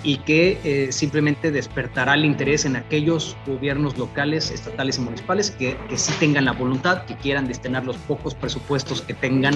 y 0.04 0.18
que 0.18 0.60
eh, 0.64 0.92
simplemente 0.92 1.52
despertará 1.52 2.16
el 2.16 2.26
interés 2.26 2.66
en 2.66 2.76
aquellos 2.76 3.38
gobiernos 3.46 3.98
locales, 3.98 4.50
estatales 4.52 4.98
y 4.98 5.02
municipales 5.02 5.52
que, 5.52 5.78
que 5.90 5.98
sí 5.98 6.14
tengan 6.20 6.46
la 6.46 6.54
voluntad, 6.54 7.06
que 7.06 7.16
quieran 7.16 7.48
destinar 7.48 7.86
los 7.86 7.98
pocos 7.98 8.34
presupuestos 8.34 9.02
que 9.02 9.14
tengan 9.14 9.54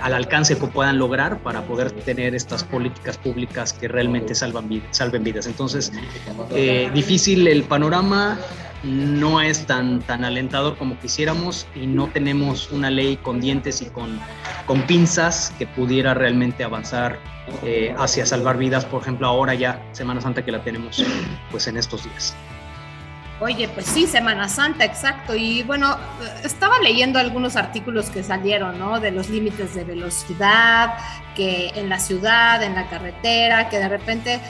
al 0.00 0.14
alcance 0.14 0.56
que 0.58 0.66
puedan 0.66 0.98
lograr 0.98 1.38
para 1.38 1.62
poder 1.62 1.90
tener 1.92 2.34
estas 2.34 2.64
políticas 2.64 3.18
públicas 3.18 3.72
que 3.72 3.88
realmente 3.88 4.34
salvan 4.34 4.82
salven 4.90 5.24
vidas. 5.24 5.46
Entonces, 5.46 5.92
eh, 6.50 6.90
difícil 6.94 7.46
el 7.48 7.62
panorama, 7.64 8.38
no 8.82 9.40
es 9.40 9.66
tan, 9.66 10.00
tan 10.00 10.24
alentador 10.24 10.76
como 10.76 10.98
quisiéramos 10.98 11.66
y 11.74 11.86
no 11.86 12.08
tenemos 12.08 12.70
una 12.70 12.90
ley 12.90 13.16
con 13.16 13.40
dientes 13.40 13.82
y 13.82 13.86
con, 13.86 14.20
con 14.66 14.82
pinzas 14.82 15.52
que 15.58 15.66
pudiera 15.66 16.14
realmente 16.14 16.62
avanzar 16.62 17.18
eh, 17.62 17.94
hacia 17.98 18.26
salvar 18.26 18.58
vidas, 18.58 18.84
por 18.84 19.02
ejemplo, 19.02 19.26
ahora 19.26 19.54
ya, 19.54 19.84
Semana 19.92 20.20
Santa 20.20 20.44
que 20.44 20.52
la 20.52 20.62
tenemos 20.62 21.04
pues 21.50 21.66
en 21.66 21.76
estos 21.76 22.04
días. 22.04 22.34
Oye, 23.38 23.68
pues 23.68 23.84
sí, 23.86 24.06
Semana 24.06 24.48
Santa, 24.48 24.84
exacto. 24.84 25.34
Y 25.34 25.62
bueno, 25.62 25.98
estaba 26.42 26.78
leyendo 26.78 27.18
algunos 27.18 27.56
artículos 27.56 28.08
que 28.08 28.22
salieron, 28.22 28.78
¿no? 28.78 28.98
De 28.98 29.10
los 29.10 29.28
límites 29.28 29.74
de 29.74 29.84
velocidad, 29.84 30.94
que 31.34 31.68
en 31.74 31.90
la 31.90 31.98
ciudad, 31.98 32.62
en 32.62 32.74
la 32.74 32.88
carretera, 32.88 33.68
que 33.68 33.78
de 33.78 33.88
repente 33.88 34.40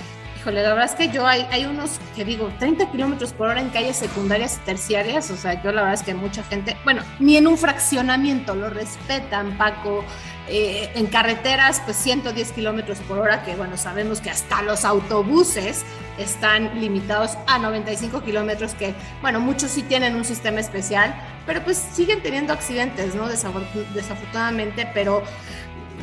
la 0.53 0.75
verdad 0.75 0.85
es 0.85 0.95
que 0.95 1.09
yo 1.09 1.27
hay, 1.27 1.47
hay 1.51 1.65
unos 1.65 2.01
que 2.15 2.25
digo, 2.25 2.51
30 2.59 2.91
kilómetros 2.91 3.33
por 3.33 3.49
hora 3.49 3.61
en 3.61 3.71
calles 3.71 3.97
secundarias 3.97 4.59
y 4.63 4.67
terciarias, 4.67 5.31
o 5.31 5.37
sea, 5.37 5.63
yo 5.63 5.73
la 5.73 5.83
verdad 5.83 5.95
es 5.95 6.03
que 6.03 6.15
mucha 6.15 6.43
gente, 6.45 6.77
bueno, 6.85 7.03
ni 7.19 7.37
en 7.37 7.47
un 7.47 7.59
fraccionamiento 7.59 8.55
lo 8.55 8.71
respetan, 8.71 9.57
Paco. 9.59 10.05
Eh, 10.49 10.93
en 10.95 11.07
carreteras, 11.07 11.83
pues 11.85 11.97
110 11.97 12.53
kilómetros 12.53 12.99
por 13.01 13.19
hora, 13.19 13.43
que 13.43 13.57
bueno, 13.57 13.77
sabemos 13.77 14.21
que 14.21 14.31
hasta 14.31 14.63
los 14.63 14.85
autobuses 14.85 15.85
están 16.19 16.81
limitados 16.81 17.37
a 17.49 17.59
95 17.59 18.23
kilómetros, 18.23 18.75
que 18.75 18.95
bueno, 19.23 19.41
muchos 19.41 19.73
sí 19.73 19.83
tienen 19.83 20.15
un 20.15 20.25
sistema 20.25 20.61
especial, 20.61 21.13
pero 21.47 21.65
pues 21.65 21.77
siguen 21.77 22.23
teniendo 22.23 22.53
accidentes, 22.53 23.17
¿no? 23.17 23.29
Desafortunadamente, 23.29 24.89
pero 24.95 25.25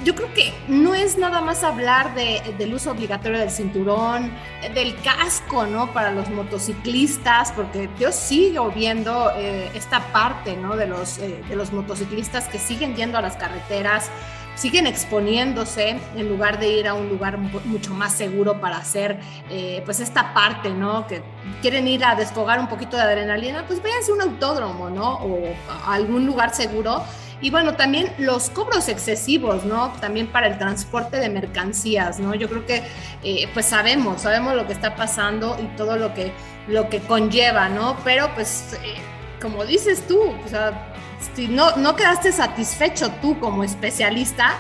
yo 0.04 0.16
creo 0.16 0.34
que 0.34 0.54
no 0.68 0.96
es 0.96 1.18
nada 1.18 1.42
más 1.42 1.64
hablar 1.64 2.14
de, 2.16 2.42
del 2.58 2.74
uso 2.74 2.92
obligatorio 2.92 3.40
del 3.40 3.50
cinturón, 3.50 4.32
del 4.74 4.96
casco, 5.02 5.66
¿no? 5.66 5.92
Para 5.94 6.12
los 6.12 6.30
motociclistas, 6.30 7.52
porque 7.52 7.90
yo 8.00 8.12
sigo 8.12 8.70
viendo 8.72 9.32
eh, 9.38 9.72
esta 9.74 10.02
parte, 10.12 10.58
¿no? 10.58 10.76
De 10.76 10.88
los, 10.88 11.18
eh, 11.20 11.44
de 11.48 11.56
los 11.56 11.72
motociclistas 11.72 12.48
que 12.48 12.60
siguen 12.60 12.96
yendo 12.96 13.18
a 13.18 13.22
las 13.22 13.38
carreteras, 13.38 14.10
siguen 14.56 14.86
exponiéndose 14.86 16.00
en 16.16 16.30
lugar 16.30 16.60
de 16.60 16.70
ir 16.70 16.88
a 16.88 16.94
un 16.94 17.10
lugar 17.10 17.38
mucho 17.38 17.94
más 17.94 18.14
seguro 18.14 18.60
para 18.60 18.78
hacer, 18.78 19.20
eh, 19.50 19.82
pues, 19.86 20.00
esta 20.00 20.34
parte, 20.34 20.70
¿no? 20.70 21.08
Que 21.08 21.24
quieren 21.62 21.88
ir 21.88 22.06
a 22.06 22.16
desfogar 22.16 22.60
un 22.60 22.68
poquito 22.68 22.98
de 22.98 23.04
adrenalina, 23.04 23.66
pues 23.66 23.82
váyanse 23.82 24.12
a 24.12 24.16
un 24.16 24.22
autódromo, 24.22 24.90
¿no? 24.90 25.14
O 25.16 25.40
a 25.70 25.94
algún 25.94 26.26
lugar 26.26 26.54
seguro 26.54 27.04
y 27.44 27.50
bueno, 27.50 27.76
también 27.76 28.10
los 28.20 28.50
cobros 28.50 28.88
excesivos, 28.88 29.66
¿no? 29.66 29.92
También 30.00 30.28
para 30.28 30.48
el 30.48 30.58
transporte 30.58 31.18
de 31.18 31.28
mercancías, 31.28 32.18
¿no? 32.18 32.34
Yo 32.34 32.48
creo 32.48 32.66
que 32.66 32.84
eh, 33.22 33.50
pues 33.54 33.66
sabemos, 33.66 34.22
sabemos 34.22 34.56
lo 34.56 34.66
que 34.66 34.72
está 34.72 34.96
pasando 34.96 35.58
y 35.62 35.66
todo 35.76 35.98
lo 35.98 36.14
que, 36.14 36.32
lo 36.70 36.88
que 36.88 37.02
conlleva, 37.02 37.68
¿no? 37.68 37.98
Pero 38.06 38.34
pues, 38.34 38.80
eh, 38.82 38.96
como 39.42 39.66
dices 39.66 40.08
tú, 40.08 40.22
o 40.22 40.48
sea, 40.48 40.94
si 41.36 41.50
no, 41.50 41.76
no 41.76 41.98
quedaste 41.98 42.32
satisfecho 42.32 43.12
tú 43.22 43.38
como 43.42 43.66
especialista, 43.66 44.54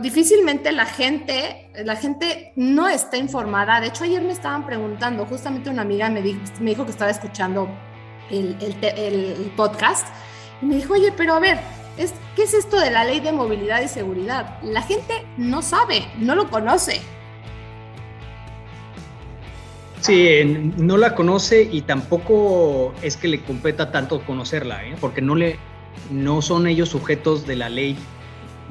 difícilmente 0.00 0.72
la 0.72 0.84
gente, 0.84 1.70
la 1.86 1.96
gente 1.96 2.52
no 2.56 2.86
está 2.86 3.16
informada. 3.16 3.80
De 3.80 3.86
hecho, 3.86 4.04
ayer 4.04 4.20
me 4.20 4.32
estaban 4.32 4.66
preguntando, 4.66 5.24
justamente 5.24 5.70
una 5.70 5.80
amiga 5.80 6.10
me, 6.10 6.20
dijo 6.20 6.84
que 6.84 6.90
estaba 6.90 7.10
escuchando 7.10 7.66
el 8.28 9.52
podcast 9.56 10.06
me 10.60 10.76
dijo, 10.76 10.94
oye, 10.94 11.12
pero 11.16 11.34
a 11.34 11.40
ver, 11.40 11.58
es, 11.96 12.14
¿qué 12.34 12.44
es 12.44 12.54
esto 12.54 12.78
de 12.78 12.90
la 12.90 13.04
ley 13.04 13.20
de 13.20 13.32
movilidad 13.32 13.82
y 13.82 13.88
seguridad? 13.88 14.58
La 14.62 14.82
gente 14.82 15.26
no 15.36 15.62
sabe, 15.62 16.06
no 16.18 16.34
lo 16.34 16.50
conoce. 16.50 17.00
Sí, 20.00 20.72
no 20.76 20.96
la 20.96 21.14
conoce 21.14 21.62
y 21.62 21.82
tampoco 21.82 22.94
es 23.02 23.16
que 23.16 23.28
le 23.28 23.42
competa 23.42 23.90
tanto 23.90 24.24
conocerla, 24.24 24.84
¿eh? 24.84 24.94
porque 25.00 25.20
no, 25.20 25.34
le, 25.34 25.58
no 26.10 26.42
son 26.42 26.66
ellos 26.66 26.90
sujetos 26.90 27.46
de 27.46 27.56
la 27.56 27.68
ley 27.68 27.96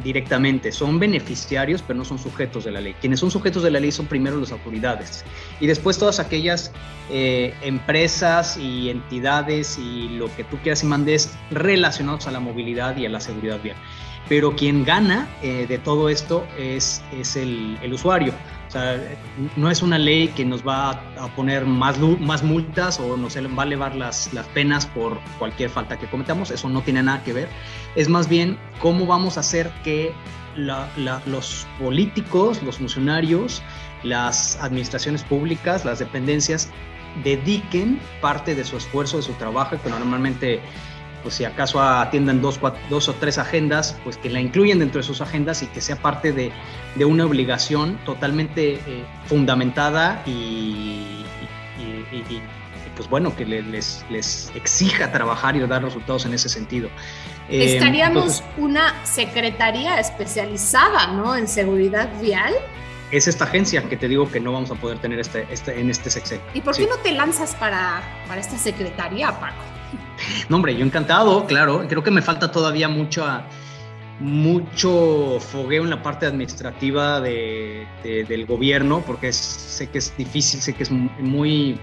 directamente, 0.04 0.72
son 0.72 1.00
beneficiarios, 1.00 1.82
pero 1.82 1.98
no 1.98 2.06
son 2.06 2.20
sujetos 2.20 2.66
de 2.66 2.72
la 2.72 2.82
ley. 2.82 2.96
Quienes 3.00 3.20
son 3.20 3.32
sujetos 3.32 3.64
de 3.64 3.72
la 3.72 3.80
ley 3.80 3.92
son 3.92 4.08
primero 4.08 4.38
las 4.38 4.52
autoridades 4.52 5.24
y 5.60 5.68
después 5.68 5.98
todas 5.98 6.20
aquellas 6.20 6.72
eh, 7.10 7.54
empresas 7.62 8.58
y 8.58 8.90
entidades 8.90 9.78
y 9.78 10.10
lo 10.10 10.34
que 10.36 10.44
tú 10.44 10.58
quieras 10.58 10.84
y 10.84 10.88
mandes 10.88 11.38
relacionados 11.52 12.28
a 12.28 12.32
la 12.32 12.40
movilidad 12.40 12.98
y 12.98 13.06
a 13.06 13.10
la 13.10 13.20
seguridad 13.20 13.60
vial. 13.62 13.78
Pero 14.28 14.56
quien 14.56 14.86
gana 14.86 15.28
eh, 15.42 15.66
de 15.68 15.78
todo 15.78 16.10
esto 16.10 16.48
es, 16.58 17.04
es 17.12 17.36
el, 17.36 17.78
el 17.82 17.94
usuario 17.94 18.34
no 19.56 19.70
es 19.70 19.82
una 19.82 19.98
ley 19.98 20.28
que 20.30 20.44
nos 20.44 20.66
va 20.66 20.92
a 20.92 21.28
poner 21.36 21.66
más, 21.66 21.98
más 22.20 22.44
multas 22.44 23.00
o 23.00 23.16
nos 23.16 23.38
va 23.38 23.64
a 23.64 23.66
elevar 23.66 23.96
las, 23.96 24.34
las 24.34 24.46
penas 24.48 24.86
por 24.86 25.20
cualquier 25.40 25.70
falta 25.70 25.98
que 25.98 26.08
cometamos, 26.08 26.52
eso 26.52 26.70
no 26.70 26.82
tiene 26.82 27.02
nada 27.04 27.24
que 27.24 27.34
ver. 27.34 27.50
Es 27.96 28.10
más 28.10 28.28
bien 28.28 28.58
cómo 28.80 29.06
vamos 29.06 29.38
a 29.38 29.42
hacer 29.42 29.72
que 29.84 30.14
los 30.56 31.68
políticos, 31.80 32.64
los 32.64 32.78
funcionarios, 32.78 33.62
las 34.04 34.58
administraciones 34.62 35.24
públicas, 35.24 35.86
las 35.86 36.00
dependencias, 36.00 36.70
dediquen 37.24 38.00
parte 38.22 38.56
de 38.56 38.64
su 38.66 38.78
esfuerzo, 38.78 39.18
de 39.18 39.24
su 39.24 39.34
trabajo, 39.34 39.78
que 39.82 39.90
normalmente, 39.90 40.60
pues 41.26 41.34
si 41.34 41.44
acaso 41.44 41.82
atiendan 41.82 42.40
dos, 42.40 42.60
dos 42.88 43.10
o 43.10 43.14
tres 43.16 43.40
agendas, 43.40 43.98
pues 44.04 44.16
que 44.16 44.30
la 44.30 44.40
incluyan 44.40 44.78
dentro 44.78 45.02
de 45.02 45.08
sus 45.08 45.22
agendas 45.22 45.64
y 45.64 45.66
que 45.66 45.82
sea 45.82 45.96
parte 45.96 46.32
de, 46.32 46.52
de 46.94 47.06
una 47.06 47.26
obligación 47.26 47.98
totalmente 48.06 48.76
eh, 48.76 49.04
fundamentada 49.26 50.22
y, 50.28 51.26
pues 52.96 53.10
bueno, 53.10 53.36
que 53.36 53.44
les, 53.44 54.06
les, 54.12 54.52
exija 54.54 55.12
trabajar 55.12 55.56
y 55.56 55.62
dar 55.62 55.84
resultados 55.84 56.28
en 56.28 56.36
ese 56.36 56.48
sentido. 56.48 56.90
Eh, 57.50 57.74
Estaríamos 57.74 58.44
una 58.58 59.04
secretaría 59.04 60.00
especializada, 60.00 61.08
¿no? 61.08 61.36
En 61.36 61.48
seguridad 61.48 62.08
vial 62.22 62.54
es 63.10 63.28
esta 63.28 63.46
agencia 63.46 63.82
que 63.90 63.98
te 63.98 64.08
digo 64.08 64.32
que 64.32 64.40
no 64.40 64.52
vamos 64.52 64.70
a 64.70 64.76
poder 64.76 65.00
tener 65.00 65.20
este, 65.20 65.48
este, 65.50 65.80
en 65.80 65.90
este 65.90 66.12
sexenio. 66.12 66.46
¿Y 66.54 66.62
por 66.62 66.78
qué 66.78 66.86
no 66.86 66.98
te 66.98 67.14
lanzas 67.14 67.56
para, 67.56 68.04
para 68.28 68.42
esta 68.42 68.60
secretaría, 68.60 69.32
Paco? 69.40 69.64
No, 70.50 70.58
hombre, 70.58 70.76
yo 70.76 70.86
encantado, 70.86 71.46
claro. 71.46 71.86
Creo 71.88 72.04
que 72.04 72.12
me 72.12 72.22
falta 72.22 72.52
todavía 72.52 72.88
mucho, 72.88 73.26
mucho 74.20 75.40
fogueo 75.40 75.84
en 75.84 75.90
la 75.90 76.02
parte 76.02 76.26
administrativa 76.26 77.20
de, 77.20 77.88
del 78.04 78.46
gobierno, 78.46 79.04
porque 79.06 79.34
sé 79.34 79.88
que 79.88 79.98
es 79.98 80.16
difícil, 80.18 80.62
sé 80.62 80.74
que 80.74 80.84
es 80.84 80.92
muy... 80.92 81.80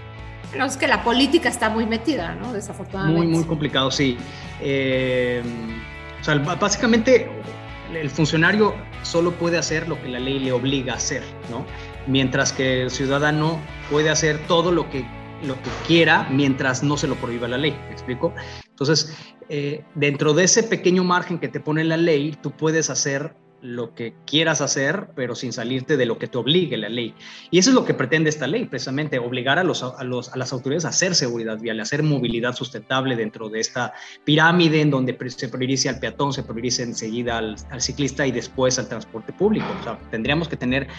No, 0.57 0.65
es 0.65 0.77
que 0.77 0.87
la 0.87 1.03
política 1.03 1.49
está 1.49 1.69
muy 1.69 1.85
metida, 1.85 2.35
¿no? 2.35 2.53
Desafortunadamente. 2.53 3.25
Muy, 3.25 3.27
muy 3.27 3.43
complicado, 3.45 3.89
sí. 3.89 4.17
Eh, 4.61 5.41
o 6.21 6.23
sea, 6.23 6.35
básicamente 6.35 7.29
el 7.93 8.09
funcionario 8.09 8.75
solo 9.01 9.31
puede 9.33 9.57
hacer 9.57 9.87
lo 9.87 10.01
que 10.01 10.09
la 10.09 10.19
ley 10.19 10.39
le 10.39 10.51
obliga 10.51 10.93
a 10.93 10.97
hacer, 10.97 11.23
¿no? 11.49 11.65
Mientras 12.07 12.53
que 12.53 12.83
el 12.83 12.91
ciudadano 12.91 13.59
puede 13.89 14.09
hacer 14.09 14.39
todo 14.47 14.71
lo 14.71 14.89
que, 14.89 15.05
lo 15.43 15.55
que 15.61 15.69
quiera 15.87 16.27
mientras 16.29 16.83
no 16.83 16.97
se 16.97 17.07
lo 17.07 17.15
prohíba 17.15 17.47
la 17.47 17.57
ley, 17.57 17.71
¿me 17.71 17.91
explico? 17.91 18.33
Entonces, 18.69 19.17
eh, 19.49 19.83
dentro 19.95 20.33
de 20.33 20.45
ese 20.45 20.63
pequeño 20.63 21.03
margen 21.03 21.39
que 21.39 21.47
te 21.47 21.59
pone 21.59 21.83
la 21.83 21.97
ley, 21.97 22.37
tú 22.41 22.51
puedes 22.51 22.89
hacer 22.89 23.35
lo 23.63 23.95
que 23.95 24.13
quieras 24.25 24.59
hacer, 24.59 25.07
pero 25.15 25.35
sin 25.35 25.53
salirte 25.53 25.95
de 25.95 26.05
lo 26.05 26.17
que 26.19 26.27
te 26.27 26.37
obligue 26.37 26.75
la 26.75 26.89
ley. 26.89 27.15
Y 27.49 27.59
eso 27.59 27.69
es 27.69 27.75
lo 27.75 27.85
que 27.85 27.93
pretende 27.93 28.29
esta 28.29 28.45
ley, 28.45 28.65
precisamente, 28.65 29.19
obligar 29.19 29.57
a, 29.57 29.63
los, 29.63 29.81
a, 29.83 30.03
los, 30.03 30.33
a 30.33 30.37
las 30.37 30.51
autoridades 30.51 30.83
a 30.83 30.89
hacer 30.89 31.15
seguridad 31.15 31.57
vial, 31.57 31.79
a 31.79 31.83
hacer 31.83 32.03
movilidad 32.03 32.53
sustentable 32.55 33.15
dentro 33.15 33.47
de 33.47 33.61
esta 33.61 33.93
pirámide 34.25 34.81
en 34.81 34.91
donde 34.91 35.17
se 35.29 35.47
prioriza 35.47 35.91
al 35.91 35.99
peatón, 35.99 36.33
se 36.33 36.43
prioriza 36.43 36.83
enseguida 36.83 37.37
al, 37.37 37.55
al 37.71 37.81
ciclista 37.81 38.27
y 38.27 38.33
después 38.33 38.77
al 38.79 38.89
transporte 38.89 39.31
público. 39.31 39.65
O 39.79 39.83
sea, 39.83 39.97
tendríamos 40.11 40.49
que 40.49 40.57
tener 40.57 40.89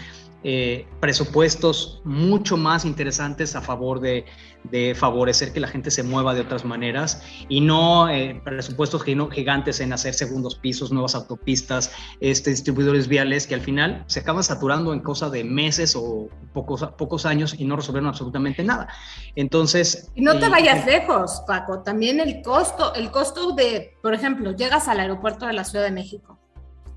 eh, 0.47 0.87
presupuestos 1.01 2.03
mucho 2.05 2.59
más 2.59 2.85
interesantes 2.85 3.57
a 3.57 3.63
favor 3.63 4.01
de, 4.01 4.27
favorecer 4.95 5.53
que 5.53 5.61
la 5.61 5.69
gente 5.69 5.91
se 5.91 6.03
mueva 6.03 6.35
de 6.35 6.41
otras 6.41 6.65
maneras 6.65 7.23
y 7.49 7.61
no 7.61 8.09
eh, 8.09 8.41
presupuestos 8.45 9.05
gigantes 9.05 9.81
en 9.81 9.93
hacer 9.93 10.15
segundos 10.15 10.57
pisos, 10.57 10.91
nuevas 10.91 11.15
autopistas, 11.15 11.93
este, 12.21 12.51
distribuidores 12.51 13.07
viales 13.07 13.47
que 13.47 13.55
al 13.55 13.61
final 13.61 14.05
se 14.07 14.21
acaban 14.21 14.43
saturando 14.43 14.93
en 14.93 15.01
cosa 15.01 15.31
de 15.31 15.45
meses 15.45 15.95
o 15.97 16.29
pocos, 16.53 16.83
pocos 16.97 17.27
años 17.27 17.55
y 17.59 17.65
no 17.65 17.77
resolvieron 17.77 18.09
absolutamente 18.09 18.65
nada. 18.65 18.89
Entonces... 19.37 20.11
Y 20.15 20.23
no 20.23 20.39
te 20.39 20.47
eh, 20.47 20.51
vayas 20.51 20.87
lejos, 20.87 21.43
Paco, 21.47 21.81
también 21.81 22.21
el 22.21 22.43
costo, 22.43 22.95
el 22.95 23.11
costo 23.11 23.53
de, 23.53 23.97
por 24.03 24.15
ejemplo, 24.15 24.53
llegas 24.53 24.89
al 24.89 25.01
aeropuerto 25.01 25.47
de 25.47 25.53
la 25.53 25.65
Ciudad 25.65 25.85
de 25.85 25.91
México, 25.91 26.39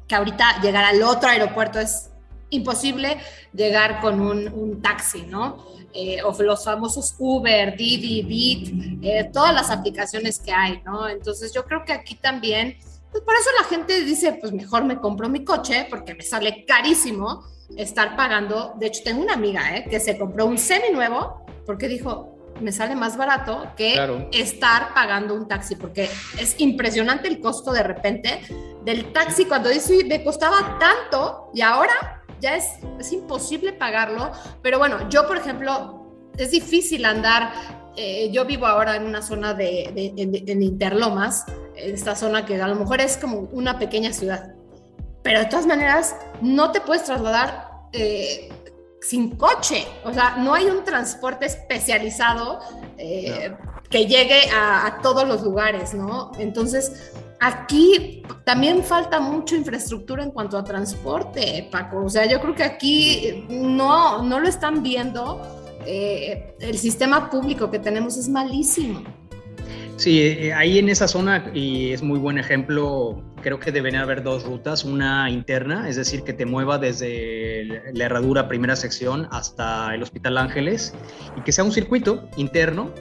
que 0.08 0.16
ahorita 0.16 0.62
llegar 0.62 0.86
al 0.86 1.04
otro 1.04 1.30
aeropuerto 1.30 1.80
es 1.80 2.12
imposible 2.50 3.18
llegar 3.54 4.00
con 4.00 4.22
un, 4.22 4.82
taxi, 4.82 5.24
¿no? 5.24 5.66
Eh, 5.94 6.22
o 6.24 6.44
los 6.44 6.64
famosos 6.64 7.16
Uber, 7.18 7.76
Didi, 7.76 8.22
Bit, 8.22 9.04
eh, 9.04 9.30
todas 9.34 9.54
las 9.54 9.72
aplicaciones 9.72 10.38
que 10.38 10.52
hay, 10.52 10.82
¿no? 10.86 11.08
Entonces 11.08 11.52
yo 11.54 11.66
creo 11.66 11.84
que 11.86 11.94
aquí 11.94 12.16
también, 12.16 12.78
pues 13.12 13.24
por 13.24 13.34
eso 13.34 13.50
la 13.60 13.68
gente 13.68 14.04
dice, 14.04 14.38
pues 14.40 14.52
mejor 14.52 14.84
me 14.84 14.98
compro 14.98 15.28
mi 15.28 15.44
coche 15.44 15.88
porque 15.90 16.14
me 16.14 16.24
sale 16.24 16.66
carísimo 16.66 17.46
estar 17.76 18.16
pagando. 18.16 18.74
De 18.80 18.88
hecho, 18.88 19.02
tengo 19.04 19.22
una 19.22 19.34
amiga 19.34 19.76
¿eh? 19.76 19.86
que 19.90 20.00
se 20.00 20.18
compró 20.18 20.46
un 20.46 20.58
semi 20.58 20.90
nuevo 20.92 21.46
porque 21.66 21.88
dijo, 21.88 22.38
me 22.62 22.72
sale 22.72 22.96
más 22.96 23.18
barato 23.18 23.72
que 23.76 24.28
estar 24.32 24.94
pagando 24.94 25.34
un 25.34 25.48
taxi, 25.48 25.76
porque 25.76 26.10
es 26.40 26.56
impresionante 26.60 27.28
el 27.28 27.40
costo 27.40 27.72
de 27.72 27.84
repente 27.84 28.42
del 28.84 29.12
taxi 29.12 29.46
cuando 29.46 29.70
dice, 29.70 30.04
me 30.06 30.24
costaba 30.24 30.78
tanto 30.80 31.50
y 31.54 31.62
ahora 31.62 32.17
ya 32.40 32.56
es, 32.56 32.66
es 33.00 33.12
imposible 33.12 33.74
pagarlo, 33.74 34.32
pero 34.62 34.80
bueno, 34.80 35.10
yo 35.10 35.28
por 35.28 35.38
ejemplo, 35.38 36.06
es 36.38 36.52
difícil 36.52 37.06
andar, 37.06 37.52
eh, 37.96 38.30
yo 38.32 38.46
vivo 38.46 38.68
ahora 38.68 38.96
en 38.96 39.06
una 39.06 39.22
zona 39.22 39.54
de, 39.54 39.92
en, 39.96 40.64
Interlomas, 40.64 41.46
esta 41.76 42.16
zona 42.16 42.46
que 42.46 42.62
a 42.62 42.68
lo 42.68 42.76
mejor 42.76 43.02
es 43.02 43.18
como 43.18 43.42
una 43.52 43.80
pequeña 43.80 44.14
ciudad, 44.14 44.54
pero 45.24 45.40
de 45.40 45.46
todas 45.46 45.66
maneras 45.66 46.16
no 46.42 46.72
te 46.72 46.82
puedes 46.82 47.04
trasladar 47.04 47.70
eh, 47.94 48.50
sin 49.02 49.36
coche, 49.36 49.86
o 50.04 50.14
sea, 50.14 50.36
no 50.38 50.54
hay 50.54 50.66
un 50.66 50.84
transporte 50.84 51.46
especializado 51.46 52.60
eh, 52.98 53.56
que 53.90 54.06
llegue 54.06 54.50
a, 54.54 55.00
todos 55.02 55.28
los 55.28 55.44
lugares, 55.44 55.94
¿no? 55.94 56.32
Entonces, 56.38 57.14
Aquí 57.40 58.24
también 58.46 58.84
falta 58.84 59.20
mucha 59.20 59.56
infraestructura 59.56 60.24
en 60.24 60.32
cuanto 60.32 60.58
a 60.58 60.64
transporte, 60.64 61.70
Paco. 61.72 62.06
O 62.06 62.10
sea, 62.10 62.26
yo 62.26 62.42
creo 62.42 62.56
que 62.56 62.64
aquí 62.64 63.46
no, 63.48 64.24
no 64.24 64.40
lo 64.40 64.48
están 64.48 64.82
viendo. 64.82 65.40
Eh, 65.86 66.56
el 66.60 66.80
sistema 66.80 67.30
público 67.30 67.70
que 67.70 67.78
tenemos 67.78 68.18
es 68.18 68.28
malísimo. 68.28 69.04
Sí, 69.98 70.22
eh, 70.22 70.54
ahí 70.54 70.80
en 70.80 70.90
esa 70.90 71.08
zona, 71.08 71.52
y 71.54 71.92
es 71.92 72.02
muy 72.02 72.20
buen 72.20 72.38
ejemplo, 72.38 73.24
creo 73.42 73.60
que 73.60 73.72
deberían 73.72 74.04
haber 74.04 74.22
dos 74.22 74.44
rutas, 74.44 74.84
una 74.84 75.30
interna, 75.30 75.90
es 75.90 75.96
decir, 75.96 76.24
que 76.24 76.34
te 76.34 76.46
mueva 76.46 76.78
desde 76.78 77.82
la 77.94 78.06
herradura 78.06 78.48
primera 78.48 78.76
sección 78.76 79.28
hasta 79.32 79.94
el 79.96 80.04
Hospital 80.04 80.38
Ángeles, 80.38 80.94
y 81.36 81.42
que 81.42 81.52
sea 81.52 81.64
un 81.64 81.72
circuito 81.72 82.30
interno 82.38 82.92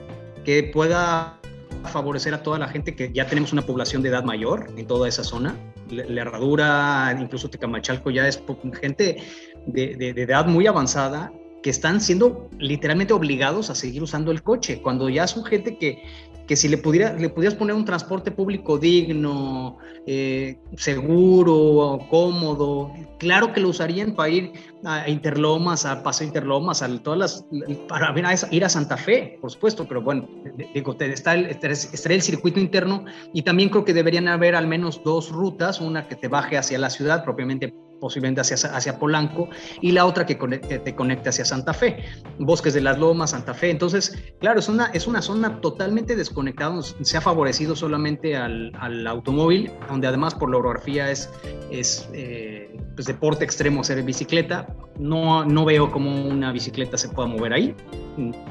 que 0.47 0.63
pueda 0.63 1.41
favorecer 1.87 2.33
a 2.33 2.43
toda 2.43 2.59
la 2.61 2.69
gente 2.69 2.95
que 2.95 3.13
ya 3.13 3.27
tenemos 3.27 3.53
una 3.53 3.63
población 3.63 4.01
de 4.03 4.11
edad 4.11 4.23
mayor 4.23 4.69
en 4.77 4.87
toda 4.87 5.09
esa 5.09 5.25
zona. 5.25 5.57
La, 5.91 6.23
Herradura, 6.23 7.17
incluso 7.21 7.51
Tecamachalco, 7.51 8.11
ya 8.11 8.29
es 8.29 8.41
gente 8.81 9.23
de, 9.67 9.97
de, 9.97 10.13
de 10.13 10.23
edad 10.23 10.47
muy 10.47 10.69
avanzada 10.69 11.33
que 11.65 11.71
están 11.71 12.01
siendo 12.01 12.49
literalmente 12.61 13.13
obligados 13.13 13.71
a 13.71 13.75
seguir 13.75 14.05
usando 14.05 14.31
el 14.31 14.45
coche, 14.45 14.81
cuando 14.81 15.09
ya 15.09 15.27
son 15.27 15.45
gente 15.45 15.79
que 15.79 16.01
que 16.47 16.57
si 16.57 16.69
le, 16.69 16.79
pudiera, 16.79 17.13
le 17.15 17.29
pudieras 17.29 17.57
poner 17.59 17.75
un 17.75 17.85
transporte 17.85 18.31
público 18.31 18.79
digno, 18.79 19.79
eh, 20.07 20.59
seguro, 20.77 21.99
cómodo, 22.09 22.93
claro 23.19 23.53
que 23.53 23.61
lo 23.61 23.71
usarían 23.71 24.15
para 24.15 24.29
ir 24.29 24.53
a 24.85 25.09
Interlomas, 25.09 25.85
a 25.85 26.03
Paseo 26.03 26.27
Interlomas, 26.27 26.83
a 26.83 27.03
todas 27.03 27.19
las, 27.19 27.47
para 27.89 28.15
ir 28.53 28.65
a 28.65 28.69
Santa 28.69 28.97
Fe, 28.97 29.39
por 29.41 29.51
supuesto, 29.51 29.87
pero 29.89 30.03
bueno, 30.03 30.29
digo, 30.75 30.97
está 30.99 31.35
está 31.35 32.13
el 32.13 32.23
circuito 32.23 32.61
interno 32.61 33.05
y 33.33 33.43
también 33.43 33.69
creo 33.69 33.85
que 33.85 33.95
deberían 33.95 34.29
haber 34.29 34.55
al 34.55 34.69
menos 34.69 35.03
dos 35.03 35.31
rutas, 35.31 35.81
una 35.81 36.07
que 36.07 36.15
te 36.15 36.29
baje 36.29 36.57
hacia 36.57 36.79
la 36.79 36.91
ciudad, 36.91 37.25
propiamente 37.25 37.75
posiblemente 38.01 38.41
hacia, 38.41 38.57
hacia 38.57 38.99
Polanco, 38.99 39.49
y 39.81 39.93
la 39.93 40.07
otra 40.07 40.27
que, 40.27 40.37
te 40.37 40.95
conecte 40.95 41.29
hacia 41.29 41.45
Santa 41.45 41.75
Fe, 41.75 42.05
Bosques 42.39 42.75
de 42.75 42.81
las 42.81 42.99
Lomas, 42.99 43.31
Santa 43.31 43.55
Fe. 43.55 43.71
Entonces, 43.71 44.17
claro, 44.41 44.61
es 44.61 44.69
una, 44.69 44.87
es 44.87 45.07
una 45.07 45.23
zona 45.23 45.61
totalmente 45.61 46.17
desconectada, 46.17 46.81
se 46.83 47.17
ha 47.17 47.21
favorecido 47.21 47.77
solamente 47.77 48.37
al, 48.37 48.73
al 48.79 49.07
automóvil, 49.07 49.71
donde 49.89 50.07
además 50.07 50.35
por 50.35 50.51
la 50.51 50.59
orografía 50.59 51.11
es, 51.11 51.31
es 51.71 52.09
eh, 52.13 52.76
pues 52.97 53.07
deporte 53.07 53.45
extremo 53.45 53.85
ser 53.85 54.03
bicicleta. 54.03 54.67
No, 54.99 55.45
no 55.45 55.65
veo 55.67 55.93
cómo 55.93 56.11
una 56.27 56.51
bicicleta 56.51 56.97
se 56.97 57.11
pueda 57.11 57.29
mover 57.29 57.53
ahí, 57.53 57.75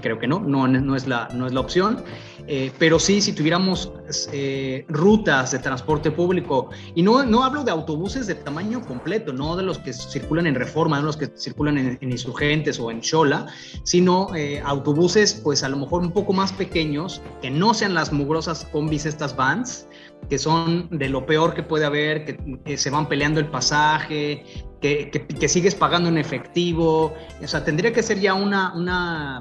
creo 0.01 0.19
que 0.19 0.27
no, 0.27 0.39
no, 0.39 0.67
no, 0.67 0.95
es, 0.95 1.07
la, 1.07 1.27
no 1.33 1.47
es 1.47 1.53
la 1.53 1.59
opción. 1.59 2.03
Eh, 2.47 2.71
pero 2.77 2.99
sí, 2.99 3.21
si 3.21 3.33
tuviéramos 3.33 3.91
eh, 4.31 4.85
rutas 4.87 5.51
de 5.51 5.59
transporte 5.59 6.11
público, 6.11 6.69
y 6.93 7.01
no, 7.01 7.25
no 7.25 7.43
hablo 7.43 7.63
de 7.63 7.71
autobuses 7.71 8.27
de 8.27 8.35
tamaño 8.35 8.85
completo, 8.85 9.33
no 9.33 9.55
de 9.55 9.63
los 9.63 9.79
que 9.79 9.93
circulan 9.93 10.45
en 10.45 10.53
Reforma, 10.53 10.97
no 10.97 11.01
de 11.01 11.05
los 11.07 11.17
que 11.17 11.31
circulan 11.35 11.77
en, 11.77 11.97
Insurgentes 12.01 12.79
o 12.79 12.91
en 12.91 13.01
Chola, 13.01 13.47
sino 13.83 14.33
eh, 14.35 14.61
autobuses 14.63 15.33
pues 15.33 15.63
a 15.63 15.69
lo 15.69 15.77
mejor 15.77 16.01
un 16.01 16.11
poco 16.11 16.33
más 16.33 16.53
pequeños, 16.53 17.21
que 17.41 17.49
no 17.49 17.73
sean 17.73 17.95
las 17.95 18.13
mugrosas 18.13 18.65
combis, 18.71 19.07
estas 19.07 19.35
vans, 19.35 19.87
que 20.29 20.37
son 20.37 20.87
de 20.91 21.09
lo 21.09 21.25
peor 21.25 21.53
que 21.53 21.63
puede 21.63 21.85
haber, 21.85 22.25
que, 22.25 22.77
se 22.77 22.89
van 22.89 23.07
peleando 23.07 23.39
el 23.39 23.47
pasaje, 23.47 24.43
que, 24.81 25.09
que, 25.11 25.49
sigues 25.49 25.75
pagando 25.75 26.09
en 26.09 26.17
efectivo. 26.17 27.13
O 27.43 27.47
sea, 27.47 27.63
tendría 27.63 27.93
que 27.93 28.03
ser 28.03 28.19
ya 28.19 28.33
una, 28.33 28.73
una 28.75 29.39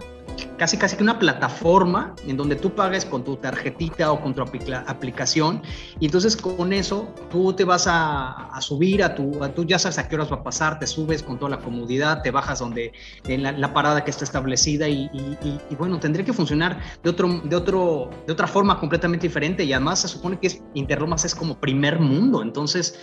casi 0.57 0.77
casi 0.77 0.97
que 0.97 1.03
una 1.03 1.19
plataforma 1.19 2.15
en 2.27 2.37
donde 2.37 2.57
tú 2.57 2.75
pagues 2.75 3.05
con 3.05 3.25
tu 3.25 3.37
tarjetita 3.37 4.13
o 4.13 4.21
con 4.21 4.35
tu 4.35 4.43
aplicación 4.43 5.63
y 6.01 6.07
entonces 6.07 6.37
con 6.37 6.73
eso 6.73 7.13
tú 7.31 7.53
te 7.53 7.65
vas 7.65 7.87
a, 7.89 8.51
subir 8.61 9.03
a 9.03 9.15
tu, 9.15 9.33
tú 9.55 9.65
ya 9.65 9.79
sabes 9.79 9.99
a 9.99 10.09
qué 10.09 10.15
horas 10.15 10.31
va 10.31 10.37
a 10.37 10.43
pasar, 10.43 10.79
te 10.79 10.87
subes 10.87 11.23
con 11.23 11.39
toda 11.39 11.51
la 11.51 11.59
comodidad, 11.59 12.23
te 12.23 12.31
bajas 12.31 12.61
donde 12.61 12.93
en 13.25 13.43
la, 13.43 13.75
parada 13.75 14.05
que 14.05 14.11
está 14.11 14.25
establecida 14.25 14.89
y, 14.89 15.11
bueno, 15.77 15.99
tendría 15.99 16.25
que 16.25 16.33
funcionar 16.33 16.81
de, 17.03 17.11
otro, 17.11 17.41
de, 17.43 17.57
otro, 17.57 18.11
de 18.27 18.33
otra 18.33 18.47
forma 18.47 18.79
completamente 18.79 19.27
diferente 19.27 19.65
y 19.65 19.73
además 19.73 20.01
se 20.01 20.09
supone 20.09 20.39
que 20.39 20.47
es, 20.47 20.63
Interlomas 20.75 21.25
es 21.25 21.35
como 21.35 21.59
primer 21.59 21.99
mundo, 21.99 22.43
entonces 22.43 22.99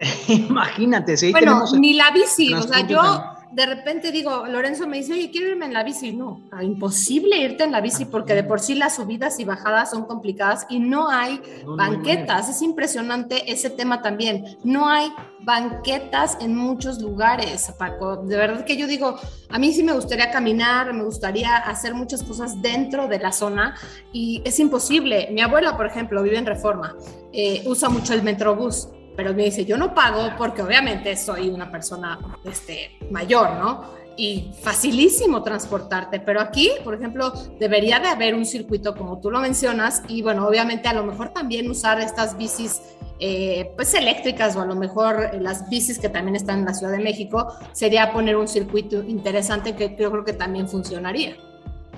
imagínate. 0.28 1.16
Si 1.16 1.32
bueno, 1.32 1.64
ni 1.78 1.94
la 1.94 2.10
bici, 2.10 2.52
o 2.52 2.62
sea, 2.62 2.86
yo 2.86 3.35
de 3.52 3.66
repente 3.66 4.12
digo, 4.12 4.46
Lorenzo 4.46 4.86
me 4.86 4.98
dice, 4.98 5.12
oye, 5.12 5.30
quiero 5.30 5.48
irme 5.48 5.66
en 5.66 5.72
la 5.72 5.82
bici. 5.82 6.12
No, 6.12 6.42
ah, 6.50 6.62
imposible 6.62 7.38
irte 7.38 7.64
en 7.64 7.72
la 7.72 7.80
bici 7.80 8.04
porque 8.04 8.34
de 8.34 8.42
por 8.42 8.60
sí 8.60 8.74
las 8.74 8.96
subidas 8.96 9.38
y 9.40 9.44
bajadas 9.44 9.90
son 9.90 10.04
complicadas 10.04 10.66
y 10.68 10.78
no 10.78 11.08
hay 11.08 11.40
banquetas. 11.64 12.48
es 12.48 12.62
impresionante 12.62 13.50
ese 13.50 13.70
tema 13.70 14.02
también. 14.02 14.58
No 14.64 14.88
hay 14.88 15.12
banquetas 15.40 16.38
en 16.40 16.56
muchos 16.56 17.00
lugares, 17.00 17.72
Paco. 17.78 18.16
De 18.16 18.36
verdad 18.36 18.64
que 18.64 18.76
yo 18.76 18.86
digo, 18.86 19.16
a 19.48 19.58
mí 19.58 19.72
sí 19.72 19.82
me 19.82 19.92
gustaría 19.92 20.30
caminar, 20.30 20.92
me 20.92 21.04
gustaría 21.04 21.56
hacer 21.56 21.94
muchas 21.94 22.22
cosas 22.22 22.60
dentro 22.60 23.06
de 23.06 23.18
la 23.18 23.32
zona 23.32 23.76
y 24.12 24.42
es 24.44 24.58
imposible. 24.58 25.28
Mi 25.32 25.40
abuela, 25.40 25.76
por 25.76 25.86
ejemplo, 25.86 26.22
vive 26.22 26.38
en 26.38 26.46
Reforma, 26.46 26.96
eh, 27.32 27.62
usa 27.66 27.88
mucho 27.88 28.12
el 28.12 28.22
Metrobús 28.22 28.88
pero 29.16 29.34
me 29.34 29.44
dice, 29.44 29.64
yo 29.64 29.78
no 29.78 29.94
pago 29.94 30.30
porque 30.36 30.62
obviamente 30.62 31.16
soy 31.16 31.48
una 31.48 31.70
persona 31.70 32.18
este, 32.44 32.98
mayor, 33.10 33.52
¿no? 33.54 33.96
Y 34.18 34.52
facilísimo 34.62 35.42
transportarte, 35.42 36.20
pero 36.20 36.40
aquí, 36.40 36.70
por 36.84 36.94
ejemplo, 36.94 37.32
debería 37.58 37.98
de 37.98 38.08
haber 38.08 38.34
un 38.34 38.46
circuito 38.46 38.94
como 38.94 39.20
tú 39.20 39.30
lo 39.30 39.40
mencionas 39.40 40.02
y 40.08 40.22
bueno, 40.22 40.46
obviamente 40.46 40.88
a 40.88 40.94
lo 40.94 41.04
mejor 41.04 41.30
también 41.30 41.70
usar 41.70 42.00
estas 42.00 42.36
bicis 42.38 42.80
eh, 43.18 43.72
pues 43.76 43.94
eléctricas 43.94 44.56
o 44.56 44.60
a 44.60 44.66
lo 44.66 44.74
mejor 44.74 45.30
las 45.40 45.68
bicis 45.68 45.98
que 45.98 46.08
también 46.08 46.36
están 46.36 46.60
en 46.60 46.64
la 46.66 46.74
Ciudad 46.74 46.92
de 46.92 46.98
México, 46.98 47.52
sería 47.72 48.12
poner 48.12 48.36
un 48.36 48.48
circuito 48.48 49.02
interesante 49.02 49.74
que 49.74 49.96
yo 49.98 50.10
creo 50.10 50.24
que 50.24 50.34
también 50.34 50.68
funcionaría. 50.68 51.36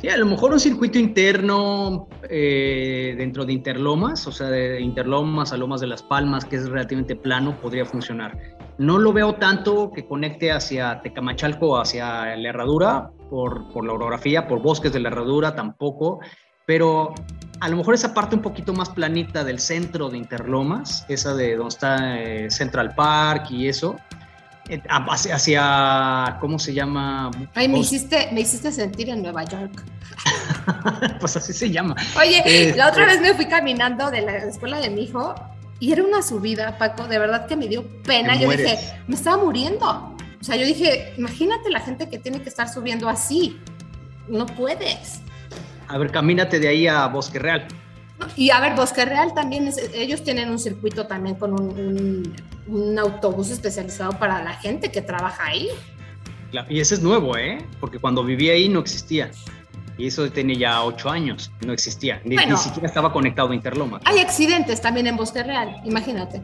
Sí, 0.01 0.09
a 0.09 0.17
lo 0.17 0.27
mejor 0.27 0.53
un 0.53 0.61
circuito 0.61 0.97
interno 0.97 2.07
eh, 2.31 3.15
dentro 3.19 3.45
de 3.45 3.53
Interlomas, 3.53 4.29
o 4.29 4.33
sea, 4.33 4.49
de 4.49 4.81
Interlomas 4.81 5.53
a 5.53 5.57
Lomas 5.57 5.81
de 5.81 5.89
las 5.89 6.05
Palmas, 6.05 6.45
que 6.45 6.55
es 6.55 6.69
relativamente 6.69 7.17
plano, 7.17 7.61
podría 7.61 7.85
funcionar. 7.85 8.39
No 8.79 8.99
lo 8.99 9.13
veo 9.13 9.35
tanto 9.35 9.91
que 9.91 10.07
conecte 10.07 10.53
hacia 10.53 11.01
Tecamachalco, 11.03 11.81
hacia 11.81 12.37
la 12.37 12.49
herradura, 12.49 13.11
por, 13.29 13.73
por 13.73 13.85
la 13.85 13.93
orografía, 13.93 14.47
por 14.47 14.63
bosques 14.63 14.93
de 14.93 15.01
la 15.01 15.09
herradura 15.09 15.57
tampoco, 15.57 16.21
pero 16.65 17.13
a 17.61 17.69
lo 17.69 17.77
mejor 17.77 17.95
esa 17.95 18.15
parte 18.15 18.37
un 18.37 18.43
poquito 18.43 18.73
más 18.73 18.91
planita 18.91 19.43
del 19.43 19.59
centro 19.59 20.09
de 20.11 20.19
Interlomas, 20.19 21.05
esa 21.09 21.35
de 21.35 21.57
donde 21.57 21.69
está 21.69 22.21
eh, 22.21 22.51
Central 22.51 22.95
Park 22.95 23.51
y 23.51 23.67
eso, 23.67 23.97
eh, 24.69 24.83
hacia, 24.89 26.37
¿cómo 26.41 26.59
se 26.59 26.75
llama? 26.75 27.31
Ay, 27.55 27.69
me 27.69 27.79
hiciste, 27.79 28.29
me 28.33 28.41
hiciste 28.41 28.71
sentir 28.73 29.09
en 29.09 29.23
Nueva 29.23 29.45
York. 29.45 29.85
pues 31.21 31.37
así 31.37 31.53
se 31.53 31.71
llama. 31.71 31.97
Oye, 32.19 32.75
la 32.77 32.89
otra 32.89 33.05
este 33.05 33.21
vez 33.21 33.31
me 33.31 33.35
fui 33.35 33.47
caminando 33.47 34.11
de 34.11 34.23
la 34.23 34.37
escuela 34.39 34.81
de 34.81 34.91
mi 34.91 35.05
hijo 35.05 35.35
y 35.81 35.93
era 35.93 36.03
una 36.03 36.23
subida, 36.23 36.77
Paco, 36.77 37.07
de 37.07 37.19
verdad 37.19 37.47
que 37.47 37.57
me 37.57 37.69
dio 37.69 37.87
pena. 38.03 38.37
Yo 38.37 38.51
dije, 38.51 38.79
me 39.07 39.15
estaba 39.15 39.43
muriendo. 39.43 39.87
O 40.41 40.45
sea, 40.45 40.57
yo 40.57 40.67
dije, 40.67 41.15
imagínate 41.17 41.71
la 41.71 41.81
gente 41.81 42.09
que 42.09 42.19
tiene 42.19 42.43
que 42.43 42.49
estar 42.49 42.69
subiendo 42.69 43.09
así. 43.09 43.59
No 44.29 44.47
puedes. 44.47 45.21
A 45.87 45.99
ver, 45.99 46.11
camínate 46.11 46.59
de 46.59 46.69
ahí 46.69 46.87
a 46.87 47.07
Bosque 47.07 47.39
Real. 47.39 47.67
Y 48.37 48.51
a 48.51 48.61
ver, 48.61 48.75
Bosque 48.75 49.05
Real 49.05 49.35
también, 49.35 49.71
ellos 49.95 50.23
tienen 50.23 50.51
un 50.51 50.59
circuito 50.59 51.07
también 51.07 51.37
con 51.37 51.53
un, 51.53 52.99
autobús 52.99 53.51
especializado 53.51 54.13
para 54.19 54.43
la 54.43 54.55
gente 54.55 54.91
que 54.91 55.01
trabaja 55.01 55.47
ahí. 55.47 55.69
Y 56.69 56.81
ese 56.81 56.95
es 56.95 57.03
nuevo, 57.03 57.37
¿eh? 57.37 57.59
Porque 57.81 57.99
cuando 57.99 58.25
vivía 58.25 58.55
ahí 58.55 58.69
no 58.69 58.81
existía. 58.81 59.31
Y 59.97 60.07
eso 60.07 60.31
tiene 60.31 60.57
ya 60.57 60.83
ocho 60.83 61.11
años, 61.11 61.51
no 61.67 61.73
existía. 61.73 62.21
Ni, 62.25 62.39
siquiera 62.57 62.87
estaba 62.87 63.13
conectado 63.13 63.51
a 63.51 63.55
Interloma. 63.55 64.01
Hay 64.05 64.19
accidentes 64.21 64.81
también 64.81 65.07
en 65.09 65.17
Bosque 65.17 65.43
Real, 65.43 65.81
imagínate. 65.85 66.41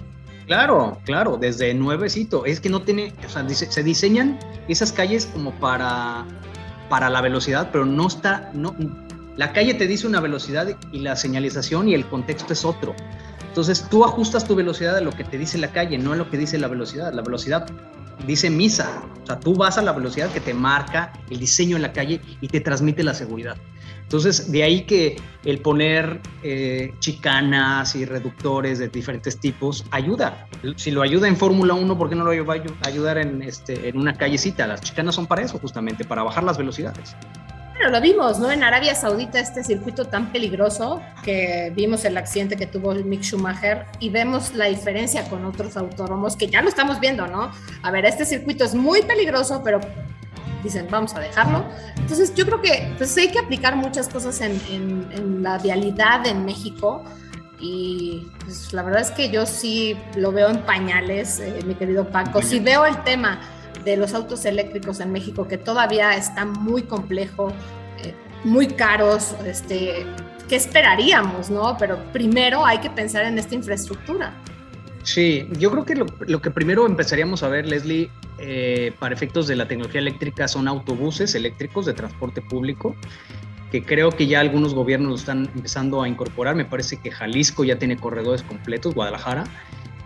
Claro, 0.47 0.99
claro, 1.05 1.37
desde 1.37 1.73
nuevecito. 1.73 2.45
Es 2.45 2.61
que 2.61 2.69
no 2.69 2.83
tiene, 2.83 3.13
o 3.25 3.29
sea, 3.29 3.49
se 3.49 3.83
diseñan 3.83 4.39
esas 4.69 4.93
calles 4.93 5.27
como 5.27 5.53
para, 5.53 6.27
para 6.89 7.09
la 7.09 7.21
velocidad, 7.21 7.71
pero 7.73 7.87
no 7.87 8.09
está, 8.09 8.51
no, 8.53 8.75
la 9.37 9.53
calle 9.53 9.75
te 9.75 9.87
dice 9.87 10.07
una 10.07 10.21
velocidad 10.21 10.77
y 10.93 11.01
la 11.01 11.17
señalización 11.17 11.89
y 11.89 11.95
el 11.95 12.07
contexto 12.07 12.53
es 12.53 12.65
otro. 12.65 12.95
Entonces 13.49 13.87
tú 13.89 14.05
ajustas 14.05 14.47
tu 14.47 14.55
velocidad 14.55 14.97
a 14.97 15.01
lo 15.01 15.13
que 15.13 15.25
te 15.25 15.39
dice 15.39 15.59
la 15.59 15.71
calle, 15.73 15.99
no 15.99 16.13
a 16.13 16.17
lo 16.17 16.31
que 16.31 16.39
dice 16.39 16.59
la 16.59 16.69
velocidad. 16.69 17.13
La 17.13 17.23
velocidad 17.23 17.67
dice 18.27 18.51
misa. 18.51 19.03
O 19.23 19.27
sea, 19.27 19.41
tú 19.41 19.55
vas 19.55 19.79
a 19.79 19.83
la 19.83 19.93
velocidad 19.93 20.31
que 20.31 20.41
te 20.41 20.55
marca 20.55 21.13
el 21.31 21.39
diseño 21.39 21.77
en 21.77 21.83
la 21.83 21.93
calle 21.93 22.21
y 22.41 22.49
te 22.49 22.61
transmite 22.61 23.03
la 23.03 23.15
seguridad. 23.15 23.57
Entonces, 24.03 24.53
de 24.53 24.63
ahí 24.63 24.83
que 24.83 25.17
el 25.45 25.59
poner 25.61 26.21
eh, 26.43 26.93
chicanas 27.01 27.97
y 27.97 28.05
reductores 28.05 28.79
de 28.79 28.89
diferentes 28.89 29.39
tipos 29.39 29.85
ayuda. 29.91 30.47
Si 30.77 30.91
lo 30.91 31.03
ayuda 31.03 31.27
en 31.27 31.37
Fórmula 31.37 31.75
1, 31.75 31.99
¿por 31.99 32.09
qué 32.09 32.15
no 32.15 32.25
lo 32.25 32.45
va 32.45 32.55
a 32.55 32.89
ayudar 32.89 33.19
en, 33.19 33.43
este, 33.43 33.89
en 33.89 33.99
una 33.99 34.15
callecita? 34.15 34.67
Las 34.67 34.83
chicanas 34.83 35.15
son 35.15 35.27
para 35.27 35.43
eso, 35.43 35.59
justamente, 35.59 36.05
para 36.05 36.23
bajar 36.23 36.45
las 36.45 36.59
velocidades. 36.59 37.17
Bueno, 37.85 37.99
lo 37.99 38.03
vimos, 38.03 38.39
¿no? 38.39 38.51
En 38.51 38.65
Arabia 38.65 38.95
Saudita, 38.95 39.39
este 39.39 39.63
circuito 39.63 40.07
tan 40.07 40.33
peligroso 40.33 41.03
que 41.23 41.71
vimos 41.77 42.07
el 42.07 42.17
accidente 42.17 42.57
que 42.57 42.67
tuvo 42.67 42.95
Mick 42.95 43.21
Schumacher 43.21 43.85
y 44.01 44.09
vemos 44.09 44.55
la 44.55 44.65
diferencia 44.65 45.29
con 45.29 45.45
otros 45.45 45.77
autónomos 45.77 46.35
que 46.35 46.47
ya 46.47 46.63
lo 46.63 46.71
estamos 46.71 46.99
viendo, 46.99 47.27
¿no? 47.27 47.51
A 47.83 47.91
ver, 47.91 48.07
este 48.07 48.25
circuito 48.25 48.65
es 48.65 48.75
muy 48.75 49.03
peligroso, 49.03 49.61
pero 49.63 49.81
dicen, 50.63 50.87
vamos 50.91 51.15
a 51.15 51.21
dejarlo. 51.21 51.67
Entonces, 51.99 52.35
yo 52.35 52.47
creo 52.47 52.63
que 52.63 52.91
pues, 52.97 53.15
hay 53.19 53.29
que 53.29 53.39
aplicar 53.39 53.77
muchas 53.77 54.09
cosas 54.09 54.41
en, 54.41 55.43
la 55.43 55.59
vialidad 55.59 56.27
en 56.27 56.47
México 56.47 57.05
y 57.61 58.29
pues, 58.47 58.73
la 58.73 58.83
verdad 58.83 59.03
es 59.03 59.11
que 59.11 59.29
yo 59.29 59.45
sí 59.45 59.95
lo 60.17 60.33
veo 60.33 60.49
en 60.49 60.63
pañales, 60.63 61.39
eh, 61.39 61.61
mi 61.67 61.75
querido 61.75 62.09
Paco. 62.09 62.41
Si 62.41 62.61
veo 62.61 62.87
el 62.87 63.03
tema 63.03 63.43
de 63.85 63.97
los 63.97 64.15
autos 64.15 64.45
eléctricos 64.45 65.01
en 65.01 65.13
México, 65.13 65.47
que 65.47 65.59
todavía 65.59 66.17
está 66.17 66.45
muy 66.45 66.83
complejo, 66.83 67.53
eh, 68.03 68.15
muy 68.45 68.69
caros, 68.69 69.35
este, 69.47 70.07
¿qué 70.49 70.57
esperaríamos, 70.57 71.51
no? 71.51 71.77
Pero 71.79 71.99
primero 72.13 72.65
hay 72.65 72.79
que 72.79 72.91
pensar 72.91 73.25
en 73.25 73.39
esta 73.39 73.55
infraestructura. 73.55 74.35
Sí, 75.03 75.47
yo 75.59 75.71
creo 75.71 75.85
que 75.85 75.95
lo, 75.97 76.41
que 76.41 76.51
primero 76.51 76.87
empezaríamos 76.87 77.43
a 77.43 77.49
ver, 77.49 77.67
Leslie, 77.67 78.11
eh, 78.39 78.93
para 78.99 79.15
efectos 79.15 79.47
de 79.47 79.55
la 79.55 79.69
tecnología 79.69 80.01
eléctrica 80.01 80.49
son 80.49 80.67
autobuses 80.67 81.35
eléctricos 81.35 81.85
de 81.85 81.93
transporte 81.93 82.41
público, 82.41 82.97
que 83.71 83.85
creo 83.85 84.11
que 84.11 84.27
ya 84.27 84.41
algunos 84.41 84.73
gobiernos 84.73 85.11
lo 85.11 85.17
están 85.17 85.51
empezando 85.55 86.01
a 86.03 86.09
incorporar. 86.09 86.55
Me 86.55 86.65
parece 86.65 86.97
que 86.97 87.11
Jalisco 87.11 87.65
ya 87.65 87.79
tiene 87.79 87.99
corredores 87.99 88.43
completos, 88.43 88.95
Guadalajara. 88.95 89.45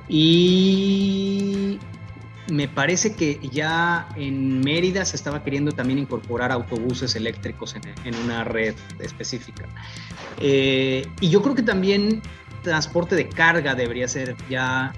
Y 0.09 1.79
me 2.51 2.69
parece 2.69 3.15
que 3.15 3.39
ya 3.53 4.09
en 4.17 4.61
Mérida 4.61 5.05
se 5.05 5.17
estaba 5.17 5.43
queriendo 5.43 5.73
también 5.73 5.99
incorporar 5.99 6.53
autobuses 6.53 7.15
eléctricos 7.17 7.75
en, 8.05 8.15
una 8.25 8.45
red 8.45 8.75
específica. 9.01 9.67
Eh, 10.41 11.07
y 11.21 11.31
yo 11.31 11.43
creo 11.43 11.55
que 11.55 11.63
también 11.63 12.23
transporte 12.63 13.15
de 13.15 13.29
carga 13.29 13.75
debería 13.75 14.09
ser 14.09 14.37
ya 14.49 14.93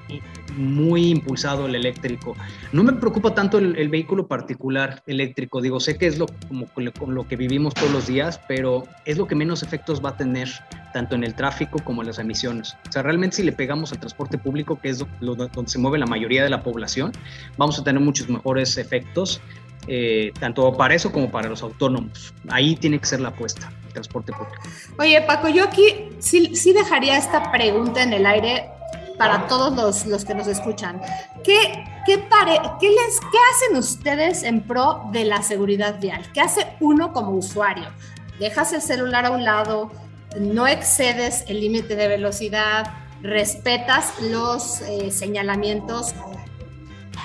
muy 0.57 1.11
impulsado 1.11 1.67
el 1.67 1.75
eléctrico. 1.75 2.37
No 2.73 2.83
me 2.83 2.93
preocupa 2.95 3.35
tanto 3.35 3.59
el, 3.59 3.89
vehículo 3.89 4.27
particular 4.27 5.03
eléctrico, 5.07 5.61
digo, 5.61 5.81
sé 5.81 5.97
que 5.97 6.07
es 6.07 6.19
lo, 6.19 6.27
como, 6.49 6.67
con 6.67 7.15
lo 7.15 7.27
que 7.27 7.37
vivimos 7.37 7.75
todos 7.75 7.93
los 7.93 8.07
días, 8.07 8.41
pero 8.49 8.85
es 9.05 9.19
lo 9.19 9.27
que 9.27 9.35
menos 9.35 9.63
efectos 9.63 10.05
va 10.05 10.11
a 10.11 10.17
tener 10.17 10.49
tanto 10.93 11.15
en 11.15 11.25
el 11.25 11.35
tráfico 11.35 11.79
como 11.85 12.03
en 12.03 12.09
las 12.09 12.19
emisiones. 12.19 12.77
O 12.89 12.93
sea, 12.93 13.03
realmente 13.03 13.37
si 13.37 13.43
le 13.43 13.53
pegamos 13.53 13.93
al 13.93 13.99
transporte 13.99 14.39
público, 14.39 14.79
que 14.79 14.91
es 14.91 15.05
donde 15.21 15.49
se 15.67 15.79
mueve 15.79 15.99
la 15.99 16.07
mayoría 16.07 16.43
de 16.43 16.51
la 16.51 16.63
población, 16.63 17.13
vamos 17.57 17.79
a 17.79 17.85
tener 17.85 18.01
muchos 18.01 18.29
mejores 18.29 18.77
efectos, 18.77 19.41
eh, 19.87 20.33
tanto 20.39 20.73
para 20.77 20.95
eso 20.95 21.11
como 21.13 21.31
para 21.31 21.49
los 21.49 21.63
autónomos. 21.63 22.35
Ahí 22.49 22.77
tiene 22.77 22.99
que 22.99 23.07
ser 23.07 23.21
la 23.21 23.29
apuesta, 23.29 23.73
el 23.87 23.93
transporte 23.93 24.33
público. 24.33 24.63
Oye, 24.99 25.21
Paco, 25.23 25.49
yo 25.49 25.65
aquí 25.65 26.11
sí, 26.19 26.55
sí 26.55 26.73
dejaría 26.73 27.17
esta 27.17 27.51
pregunta 27.51 28.03
en 28.03 28.13
el 28.13 28.27
aire 28.27 28.71
para 29.21 29.47
todos 29.49 29.77
los, 29.77 30.07
los 30.07 30.25
que 30.25 30.35
nos 30.35 30.47
escuchan. 30.47 30.99
¿Qué, 31.45 31.85
qué, 32.07 32.17
pare, 32.19 32.59
qué, 32.81 32.89
les, 32.89 33.21
¿Qué 33.21 33.39
hacen 33.53 33.77
ustedes 33.77 34.43
en 34.45 34.63
pro 34.63 35.03
de 35.13 35.27
la 35.27 35.43
seguridad 35.43 36.01
vial? 36.01 36.23
¿Qué 36.33 36.41
hace 36.41 36.67
uno 36.81 37.13
como 37.13 37.33
usuario? 37.33 37.85
¿Dejas 38.39 38.73
el 38.73 38.81
celular 38.81 39.27
a 39.27 39.31
un 39.31 39.45
lado? 39.45 39.93
¿No 40.39 40.67
excedes 40.67 41.45
el 41.49 41.61
límite 41.61 41.97
de 41.97 42.09
velocidad? 42.09 42.93
¿Respetas 43.23 44.13
los 44.21 44.81
eh, 44.83 45.11
señalamientos? 45.11 46.15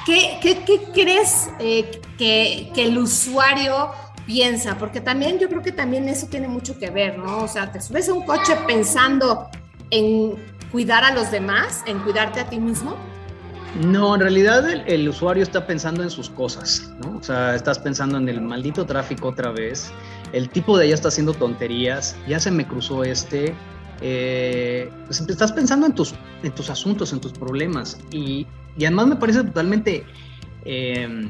¿Qué, 0.05 0.39
crees 0.93 1.49
eh, 1.59 1.99
que, 2.17 2.71
el 2.75 2.97
usuario 2.97 3.89
piensa, 4.25 4.77
porque 4.77 5.01
también 5.01 5.39
yo 5.39 5.49
creo 5.49 5.61
que 5.61 5.71
también 5.71 6.07
eso 6.09 6.27
tiene 6.27 6.47
mucho 6.47 6.77
que 6.77 6.89
ver, 6.89 7.17
¿no? 7.17 7.39
O 7.39 7.47
sea, 7.47 7.71
te 7.71 7.81
subes 7.81 8.09
a 8.09 8.13
un 8.13 8.23
coche 8.23 8.55
pensando 8.67 9.49
en 9.89 10.35
cuidar 10.71 11.03
a 11.03 11.13
los 11.13 11.31
demás, 11.31 11.83
en 11.87 11.99
cuidarte 11.99 12.39
a 12.39 12.49
ti 12.49 12.59
mismo. 12.59 12.95
No, 13.81 14.15
en 14.15 14.21
realidad 14.21 14.69
el, 14.69 15.09
usuario 15.09 15.43
está 15.43 15.67
pensando 15.67 16.01
en 16.01 16.09
sus 16.09 16.29
cosas, 16.29 16.91
¿no? 17.03 17.17
O 17.17 17.23
sea, 17.23 17.55
estás 17.55 17.77
pensando 17.77 18.17
en 18.17 18.29
el 18.29 18.41
maldito 18.41 18.85
tráfico 18.85 19.29
otra 19.29 19.51
vez, 19.51 19.91
el 20.35 20.49
tipo 20.49 20.77
de 20.77 20.87
ella 20.87 20.95
está 20.95 21.07
haciendo 21.07 21.33
tonterías, 21.33 22.13
ya 22.27 22.41
se 22.41 22.51
me 22.51 22.67
cruzó 22.67 23.05
este, 23.05 23.55
eh, 24.01 24.91
pues 25.05 25.21
estás 25.21 25.53
pensando 25.53 25.85
en 25.85 25.95
tus, 25.95 26.13
en 26.43 26.51
tus 26.51 26.69
asuntos, 26.69 27.13
en 27.13 27.21
tus 27.21 27.31
problemas 27.31 27.97
y, 28.11 28.45
además 28.75 29.07
me 29.07 29.15
parece 29.15 29.45
totalmente 29.45 30.05
eh, 30.65 31.29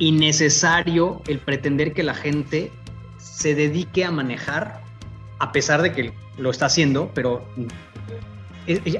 innecesario 0.00 1.22
el 1.28 1.38
pretender 1.38 1.92
que 1.92 2.02
la 2.02 2.14
gente 2.14 2.72
se 3.18 3.54
dedique 3.54 4.04
a 4.04 4.10
manejar, 4.10 4.82
a 5.38 5.52
pesar 5.52 5.80
de 5.80 5.92
que 5.92 6.12
lo 6.36 6.50
está 6.50 6.66
haciendo, 6.66 7.08
pero 7.14 7.46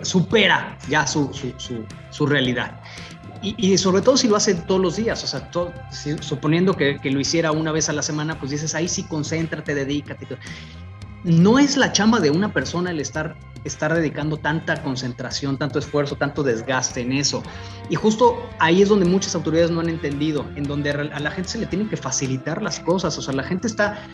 supera 0.02 0.78
ya 0.88 1.08
su, 1.08 1.32
su, 2.10 2.26
realidad. 2.26 2.80
Y, 3.42 3.78
sobre 3.78 4.02
todo 4.02 4.18
si 4.18 4.28
lo 4.28 4.36
hace 4.36 4.54
todos 4.54 4.80
los 4.80 4.96
días, 4.96 5.24
o 5.24 5.26
sea, 5.26 5.50
suponiendo 6.20 6.76
que, 6.76 6.98
lo 7.04 7.20
hiciera 7.20 7.52
una 7.52 7.72
vez 7.72 7.88
a 7.88 7.92
la 7.94 8.02
semana, 8.02 8.38
pues 8.38 8.50
dices, 8.50 8.74
ahí 8.74 8.86
sí, 8.86 9.04
concéntrate, 9.04 9.74
dedícate. 9.74 10.26
No 11.24 11.58
es 11.58 11.76
la 11.76 11.92
chamba 11.92 12.20
de 12.20 12.30
una 12.30 12.52
persona 12.52 12.90
el 12.90 13.00
estar, 13.00 13.36
estar 13.64 13.94
dedicando 13.94 14.36
tanta 14.36 14.82
concentración, 14.82 15.56
tanto 15.56 15.78
esfuerzo, 15.78 16.16
tanto 16.16 16.42
desgaste 16.42 17.00
en 17.00 17.12
eso. 17.12 17.42
Y 17.88 17.94
justo 17.94 18.46
ahí 18.58 18.82
es 18.82 18.90
donde 18.90 19.06
muchas 19.06 19.34
autoridades 19.34 19.70
no 19.70 19.80
han 19.80 19.88
entendido, 19.88 20.46
en 20.56 20.64
donde 20.64 20.90
a 20.90 21.20
la 21.20 21.30
gente 21.30 21.48
se 21.48 21.58
le 21.58 21.66
tienen 21.66 21.88
que 21.88 21.96
facilitar 21.96 22.62
las 22.62 22.80
cosas, 22.80 23.16
o 23.16 23.22
sea, 23.22 23.32
la 23.32 23.42
gente 23.42 23.68
está 23.68 24.06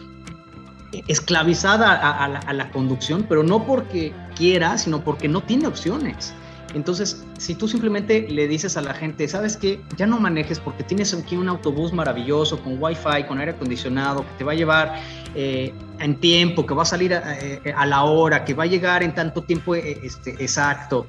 esclavizada 1.08 1.92
a, 1.92 2.52
la, 2.52 2.70
conducción, 2.70 3.26
pero 3.28 3.42
no 3.42 3.66
porque 3.66 4.14
quiera, 4.34 4.78
sino 4.78 5.02
porque 5.02 5.28
no 5.28 5.42
tiene 5.42 5.66
opciones. 5.66 6.34
Entonces, 6.76 7.24
si 7.38 7.54
tú 7.54 7.68
simplemente 7.68 8.26
le 8.28 8.46
dices 8.46 8.76
a 8.76 8.82
la 8.82 8.92
gente, 8.92 9.26
sabes 9.28 9.56
que 9.56 9.80
ya 9.96 10.06
no 10.06 10.20
manejes 10.20 10.60
porque 10.60 10.84
tienes 10.84 11.14
aquí 11.14 11.34
un 11.34 11.48
autobús 11.48 11.94
maravilloso 11.94 12.62
con 12.62 12.76
wifi, 12.78 13.24
con 13.26 13.38
aire 13.38 13.52
acondicionado, 13.52 14.20
que 14.20 14.38
te 14.38 14.44
va 14.44 14.52
a 14.52 14.54
llevar 14.54 15.00
eh, 15.34 15.72
en 15.98 16.20
tiempo, 16.20 16.66
que 16.66 16.74
va 16.74 16.82
a 16.82 16.86
salir 16.86 17.14
a, 17.14 17.38
eh, 17.40 17.72
a, 17.74 17.86
la 17.86 18.04
hora, 18.04 18.44
que 18.44 18.52
va 18.52 18.64
a 18.64 18.66
llegar 18.66 19.02
en 19.02 19.14
tanto 19.14 19.42
tiempo 19.42 19.74
eh, 19.74 20.00
este, 20.02 20.32
exacto, 20.32 21.06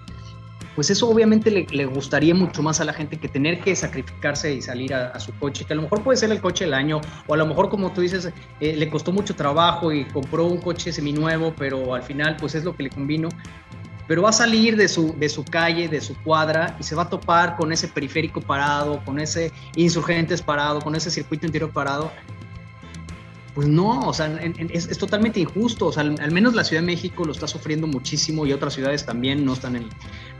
pues 0.77 0.91
eso 0.91 1.09
obviamente 1.09 1.49
le, 1.49 1.85
gustaría 1.87 2.35
mucho 2.35 2.61
más 2.61 2.79
a 2.79 2.85
la 2.85 2.93
gente 2.93 3.17
que 3.17 3.27
tener 3.27 3.61
que 3.61 3.75
sacrificarse 3.75 4.53
y 4.53 4.61
salir 4.61 4.93
a, 4.93 5.19
su 5.19 5.33
coche, 5.39 5.65
que 5.65 5.73
a 5.73 5.75
lo 5.75 5.81
mejor 5.81 6.03
puede 6.03 6.17
ser 6.17 6.31
el 6.31 6.39
coche 6.39 6.65
del 6.65 6.75
año, 6.75 7.01
o 7.25 7.33
a 7.33 7.37
lo 7.37 7.47
mejor 7.47 7.69
como 7.69 7.91
tú 7.93 8.01
dices, 8.01 8.31
eh, 8.59 8.75
le 8.75 8.87
costó 8.87 9.11
mucho 9.11 9.35
trabajo 9.35 9.91
y 9.91 10.05
compró 10.05 10.45
un 10.45 10.61
coche 10.61 10.93
seminuevo, 10.93 11.51
pero 11.57 11.95
al 11.95 12.03
final 12.03 12.37
pues 12.39 12.53
es 12.53 12.63
lo 12.63 12.75
que 12.75 12.83
le 12.83 12.89
convino. 12.91 13.29
Pero 14.07 14.21
va 14.21 14.29
a 14.29 14.33
salir 14.33 14.77
de 14.77 14.87
su, 14.87 15.13
de 15.17 15.29
su 15.29 15.43
calle, 15.43 15.87
de 15.87 16.01
su 16.01 16.15
cuadra, 16.23 16.77
y 16.79 16.83
se 16.83 16.95
va 16.95 17.03
a 17.03 17.09
topar 17.09 17.55
con 17.57 17.71
ese 17.71 17.87
periférico 17.87 18.41
parado, 18.41 19.03
con 19.03 19.19
ese 19.19 19.51
insurgentes 19.75 20.41
parado, 20.41 20.79
con 20.79 20.95
ese 20.95 21.11
circuito 21.11 21.45
interior 21.45 21.71
parado, 21.71 22.11
pues 23.57 23.67
no, 23.67 24.01
o 24.01 24.13
sea, 24.13 24.27
es, 24.69 24.97
totalmente 24.99 25.39
injusto. 25.39 25.87
O 25.87 25.91
sea, 25.91 26.03
al, 26.03 26.31
menos 26.31 26.53
la 26.53 26.63
Ciudad 26.63 26.83
de 26.83 26.85
México 26.85 27.25
lo 27.25 27.31
está 27.31 27.47
sufriendo 27.47 27.87
muchísimo 27.87 28.45
y 28.45 28.53
otras 28.53 28.75
ciudades 28.75 29.03
también 29.03 29.43
no 29.43 29.53
están 29.53 29.77
en, 29.77 29.89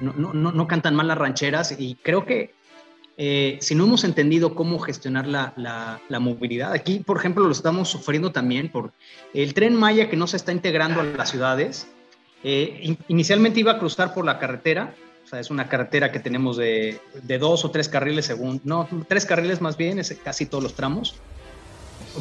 no, 0.02 0.14
no, 0.14 0.52
no, 0.52 0.68
cantan 0.68 0.94
mal 0.94 1.08
las 1.08 1.18
rancheras. 1.18 1.76
Y 1.80 1.96
creo 1.96 2.28
que 2.28 2.54
eh, 3.18 3.58
si 3.60 3.74
no 3.74 3.86
hemos 3.86 4.04
entendido 4.04 4.54
cómo 4.54 4.78
gestionar 4.78 5.26
la, 5.26 5.52
la, 5.58 6.20
movilidad, 6.20 6.74
aquí, 6.74 7.00
por 7.00 7.18
ejemplo, 7.18 7.44
lo 7.44 7.52
estamos 7.52 7.90
sufriendo 7.90 8.32
también 8.32 8.70
por 8.72 8.94
el 9.34 9.56
tren 9.56 9.74
Maya 9.74 10.12
que 10.12 10.16
no 10.16 10.28
se 10.28 10.38
está 10.38 10.52
integrando 10.52 11.02
a 11.02 11.04
las 11.04 11.32
ciudades. 11.32 11.88
Eh, 12.44 12.96
inicialmente 13.08 13.60
iba 13.60 13.74
a 13.74 13.80
cruzar 13.80 14.14
por 14.14 14.26
la 14.26 14.40
carretera, 14.40 14.94
o 15.28 15.30
sea, 15.30 15.40
es 15.40 15.50
una 15.50 15.68
carretera 15.68 16.12
que 16.12 16.20
tenemos 16.20 16.56
de, 16.56 17.02
dos 17.40 17.66
o 17.66 17.72
tres 17.72 17.90
carriles 17.90 18.26
según, 18.26 18.62
no, 18.64 18.88
tres 19.08 19.26
carriles 19.26 19.60
más 19.60 19.76
bien, 19.76 20.00
es 20.00 20.18
casi 20.24 20.46
todos 20.46 20.64
los 20.64 20.74
tramos. 20.74 21.16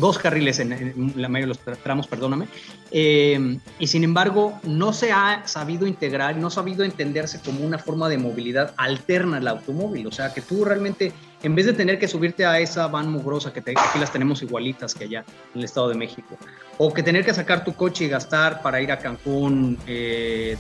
Dos 0.00 0.18
carriles 0.18 0.58
en, 0.58 1.12
la 1.16 1.28
mayoría 1.28 1.54
de 1.54 1.60
los 1.64 1.78
tramos, 1.82 2.06
perdóname, 2.06 2.48
eh, 2.90 3.58
y 3.78 3.86
sin 3.86 4.04
embargo 4.04 4.58
no 4.64 4.92
se 4.92 5.12
ha 5.12 5.46
sabido 5.46 5.86
integrar, 5.86 6.36
no 6.36 6.48
ha 6.48 6.50
sabido 6.50 6.84
entenderse 6.84 7.40
como 7.40 7.64
una 7.64 7.78
forma 7.78 8.08
de 8.08 8.18
movilidad 8.18 8.74
alterna 8.76 9.36
al 9.38 9.48
automóvil, 9.48 10.06
o 10.06 10.12
sea, 10.12 10.34
que 10.34 10.42
tú 10.42 10.64
realmente, 10.64 11.12
en 11.46 11.54
vez 11.54 11.64
de 11.64 11.72
tener 11.72 12.00
que 12.00 12.08
subirte 12.08 12.44
a 12.44 12.58
esa 12.58 12.88
van 12.88 13.08
mugrosa, 13.08 13.52
que 13.52 13.60
aquí 13.60 13.98
las 14.00 14.10
tenemos 14.10 14.42
igualitas 14.42 14.96
que 14.96 15.04
allá 15.04 15.24
en 15.54 15.60
el 15.60 15.64
Estado 15.64 15.88
de 15.88 15.94
México, 15.94 16.36
o 16.76 16.92
que 16.92 17.04
tener 17.04 17.24
que 17.24 17.32
sacar 17.32 17.62
tu 17.62 17.72
coche 17.72 18.06
y 18.06 18.08
gastar 18.08 18.62
para 18.62 18.80
ir 18.80 18.90
a 18.90 18.98
Cancún 18.98 19.78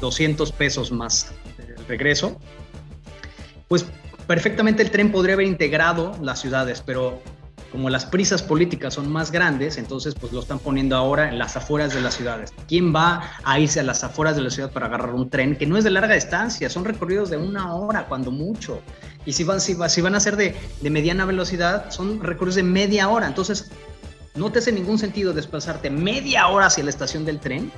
200 0.00 0.48
eh, 0.48 0.54
pesos 0.56 0.92
más 0.92 1.32
el 1.58 1.84
regreso, 1.88 2.40
pues 3.66 3.84
perfectamente 4.28 4.80
el 4.84 4.92
tren 4.92 5.10
podría 5.10 5.34
haber 5.34 5.48
integrado 5.48 6.16
las 6.22 6.40
ciudades, 6.40 6.84
pero 6.86 7.20
como 7.76 7.90
las 7.90 8.06
prisas 8.06 8.42
políticas 8.42 8.94
son 8.94 9.12
más 9.12 9.30
grandes, 9.30 9.76
entonces 9.76 10.14
pues 10.14 10.32
lo 10.32 10.40
están 10.40 10.58
poniendo 10.58 10.96
ahora 10.96 11.28
en 11.28 11.38
las 11.38 11.58
afueras 11.58 11.92
de 11.92 12.00
las 12.00 12.14
ciudades. 12.14 12.54
¿Quién 12.66 12.96
va 12.96 13.32
a 13.44 13.60
irse 13.60 13.80
a 13.80 13.82
las 13.82 14.02
afueras 14.02 14.34
de 14.34 14.40
la 14.40 14.48
ciudad 14.48 14.70
para 14.70 14.86
agarrar 14.86 15.12
un 15.12 15.28
tren 15.28 15.56
que 15.56 15.66
no 15.66 15.76
es 15.76 15.84
de 15.84 15.90
larga 15.90 16.14
distancia, 16.14 16.70
son 16.70 16.86
recorridos 16.86 17.28
de 17.28 17.36
una 17.36 17.74
hora 17.74 18.06
cuando 18.06 18.30
mucho? 18.30 18.80
Y 19.26 19.34
si 19.34 19.44
van, 19.44 19.60
si, 19.60 19.74
van 19.74 20.14
a 20.14 20.20
ser 20.20 20.36
de, 20.36 20.56
de 20.80 20.88
mediana 20.88 21.26
velocidad, 21.26 21.90
son 21.90 22.22
recorridos 22.22 22.54
de 22.54 22.62
media 22.62 23.10
hora. 23.10 23.26
Entonces, 23.26 23.70
no 24.36 24.50
te 24.50 24.60
hace 24.60 24.72
ningún 24.72 24.98
sentido 24.98 25.34
desplazarte 25.34 25.90
media 25.90 26.46
hora 26.48 26.68
hacia 26.68 26.82
la 26.82 26.88
estación 26.88 27.26
del 27.26 27.40
tren 27.40 27.70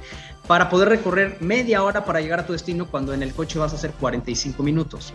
para 0.46 0.70
poder 0.70 0.90
recorrer 0.90 1.38
media 1.40 1.82
hora 1.82 2.04
para 2.04 2.20
llegar 2.20 2.38
a 2.38 2.46
tu 2.46 2.52
destino 2.52 2.86
cuando 2.88 3.14
en 3.14 3.24
el 3.24 3.34
coche 3.34 3.58
vas 3.58 3.72
a 3.72 3.74
hacer 3.74 3.90
45 3.98 4.62
minutos. 4.62 5.12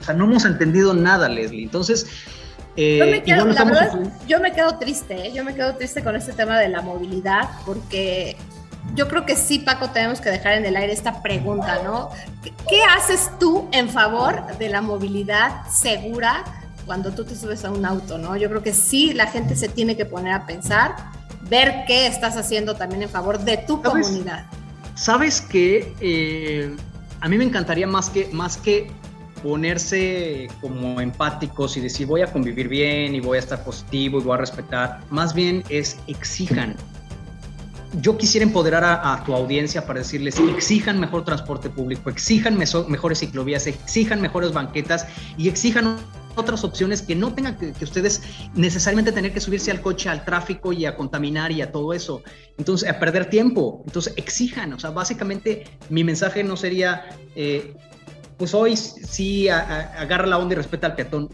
O 0.00 0.04
sea, 0.04 0.14
no 0.14 0.26
hemos 0.26 0.44
entendido 0.44 0.94
nada, 0.94 1.28
Leslie. 1.28 1.64
Entonces, 1.64 2.06
yo, 2.76 3.06
me 3.06 3.16
eh, 3.16 3.22
quedo, 3.22 3.46
la 3.46 3.64
verdad, 3.64 3.98
yo 4.26 4.40
me 4.40 4.52
quedo 4.52 4.78
triste, 4.78 5.28
¿eh? 5.28 5.32
yo 5.32 5.44
me 5.44 5.54
quedo 5.54 5.74
triste 5.76 6.02
con 6.02 6.14
este 6.14 6.32
tema 6.32 6.58
de 6.58 6.68
la 6.68 6.82
movilidad, 6.82 7.48
porque 7.64 8.36
yo 8.94 9.08
creo 9.08 9.26
que 9.26 9.36
sí, 9.36 9.58
Paco, 9.58 9.90
tenemos 9.90 10.20
que 10.20 10.30
dejar 10.30 10.54
en 10.54 10.64
el 10.64 10.76
aire 10.76 10.92
esta 10.92 11.22
pregunta, 11.22 11.80
¿no? 11.82 12.10
¿Qué, 12.68 12.82
haces 12.84 13.30
tú 13.38 13.68
en 13.72 13.88
favor 13.88 14.46
de 14.58 14.68
la 14.68 14.80
movilidad 14.80 15.66
segura 15.68 16.44
cuando 16.84 17.12
tú 17.12 17.24
te 17.24 17.34
subes 17.34 17.64
a 17.64 17.70
un 17.70 17.84
auto, 17.84 18.18
¿no? 18.18 18.36
Yo 18.36 18.48
creo 18.48 18.62
que 18.62 18.72
sí, 18.72 19.12
la 19.12 19.26
gente 19.26 19.56
se 19.56 19.68
tiene 19.68 19.96
que 19.96 20.04
poner 20.04 20.34
a 20.34 20.46
pensar, 20.46 20.94
ver 21.48 21.84
qué 21.86 22.06
estás 22.06 22.36
haciendo 22.36 22.74
también 22.76 23.02
en 23.02 23.08
favor 23.08 23.38
de 23.38 23.56
tu 23.58 23.82
comunidad. 23.82 24.46
Sabes 24.94 25.40
que 25.40 25.94
eh, 26.00 26.74
a 27.20 27.28
mí 27.28 27.38
me 27.38 27.44
encantaría 27.44 27.86
más 27.86 28.08
que, 28.08 28.28
más 28.32 28.56
que 28.56 28.90
ponerse 29.42 30.48
como 30.60 31.00
empáticos 31.00 31.76
y 31.76 31.80
decir 31.80 32.06
voy 32.06 32.22
a 32.22 32.26
convivir 32.26 32.68
bien 32.68 33.14
y 33.14 33.20
voy 33.20 33.36
a 33.36 33.40
estar 33.40 33.62
positivo 33.64 34.20
y 34.20 34.22
voy 34.22 34.34
a 34.34 34.38
respetar, 34.38 35.00
más 35.10 35.34
bien 35.34 35.62
es 35.68 35.98
exijan. 36.06 36.76
Yo 38.00 38.18
quisiera 38.18 38.44
empoderar 38.44 38.84
a, 38.84 39.22
tu 39.24 39.34
audiencia 39.34 39.86
para 39.86 40.00
decirles, 40.00 40.38
exijan 40.38 41.00
mejor 41.00 41.24
transporte 41.24 41.70
público, 41.70 42.10
exijan 42.10 42.58
mejores 42.58 43.20
ciclovías, 43.20 43.66
exijan 43.66 44.20
mejores 44.20 44.52
banquetas 44.52 45.06
y 45.38 45.48
exijan 45.48 45.96
otras 46.36 46.62
opciones 46.64 47.02
que 47.02 47.14
no 47.14 47.32
tengan 47.32 47.56
que, 47.56 47.72
ustedes 47.82 48.22
necesariamente 48.54 49.12
tener 49.12 49.32
que 49.32 49.40
subirse 49.40 49.70
al 49.70 49.80
coche, 49.80 50.08
al 50.08 50.24
tráfico 50.24 50.72
y 50.72 50.84
a 50.84 50.94
contaminar 50.94 51.50
y 51.50 51.62
a 51.62 51.72
todo 51.72 51.92
eso. 51.92 52.22
Entonces, 52.58 52.88
a 52.88 52.98
perder 52.98 53.28
tiempo. 53.30 53.82
Entonces, 53.86 54.14
exijan. 54.16 54.72
O 54.72 54.78
sea, 54.78 54.90
básicamente 54.90 55.64
mi 55.88 56.04
mensaje 56.04 56.44
no 56.44 56.56
sería, 56.56 57.06
eh, 57.34 57.74
pues 58.36 58.54
hoy 58.54 58.76
sí 58.76 59.48
agarra 59.48 60.26
la 60.26 60.38
onda 60.38 60.54
y 60.54 60.56
respeta 60.56 60.88
al 60.88 60.94
peatón. 60.94 61.30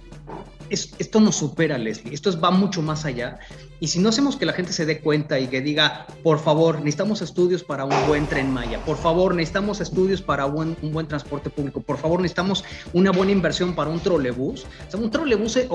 esto 0.68 1.20
nos 1.20 1.36
supera, 1.36 1.76
Leslie. 1.78 2.14
Esto 2.14 2.38
va 2.40 2.50
mucho 2.50 2.82
más 2.82 3.04
allá. 3.04 3.38
Y 3.80 3.88
si 3.88 3.98
no 3.98 4.10
hacemos 4.10 4.36
que 4.36 4.46
la 4.46 4.52
gente 4.52 4.72
se 4.72 4.86
dé 4.86 5.00
cuenta 5.00 5.40
y 5.40 5.48
que 5.48 5.60
diga, 5.60 6.06
por 6.22 6.38
favor, 6.38 6.78
necesitamos 6.78 7.20
estudios 7.20 7.64
para 7.64 7.84
un 7.84 8.06
buen 8.06 8.28
tren 8.28 8.52
Maya, 8.52 8.78
por 8.84 8.96
favor, 8.96 9.34
necesitamos 9.34 9.80
estudios 9.80 10.22
para 10.22 10.46
un, 10.46 10.76
buen 10.80 11.08
transporte 11.08 11.50
público, 11.50 11.80
por 11.80 11.98
favor, 11.98 12.20
necesitamos 12.20 12.64
una 12.92 13.10
buena 13.10 13.32
inversión 13.32 13.74
para 13.74 13.90
un 13.90 13.98
trolebús. 13.98 14.66
O 14.86 14.90
sea, 14.90 15.00
un 15.00 15.10
trolebús 15.10 15.56
eh, 15.56 15.68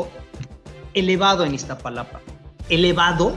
elevado 0.93 1.43
en 1.43 1.53
Iztapalapa. 1.53 2.21
Elevado. 2.69 3.35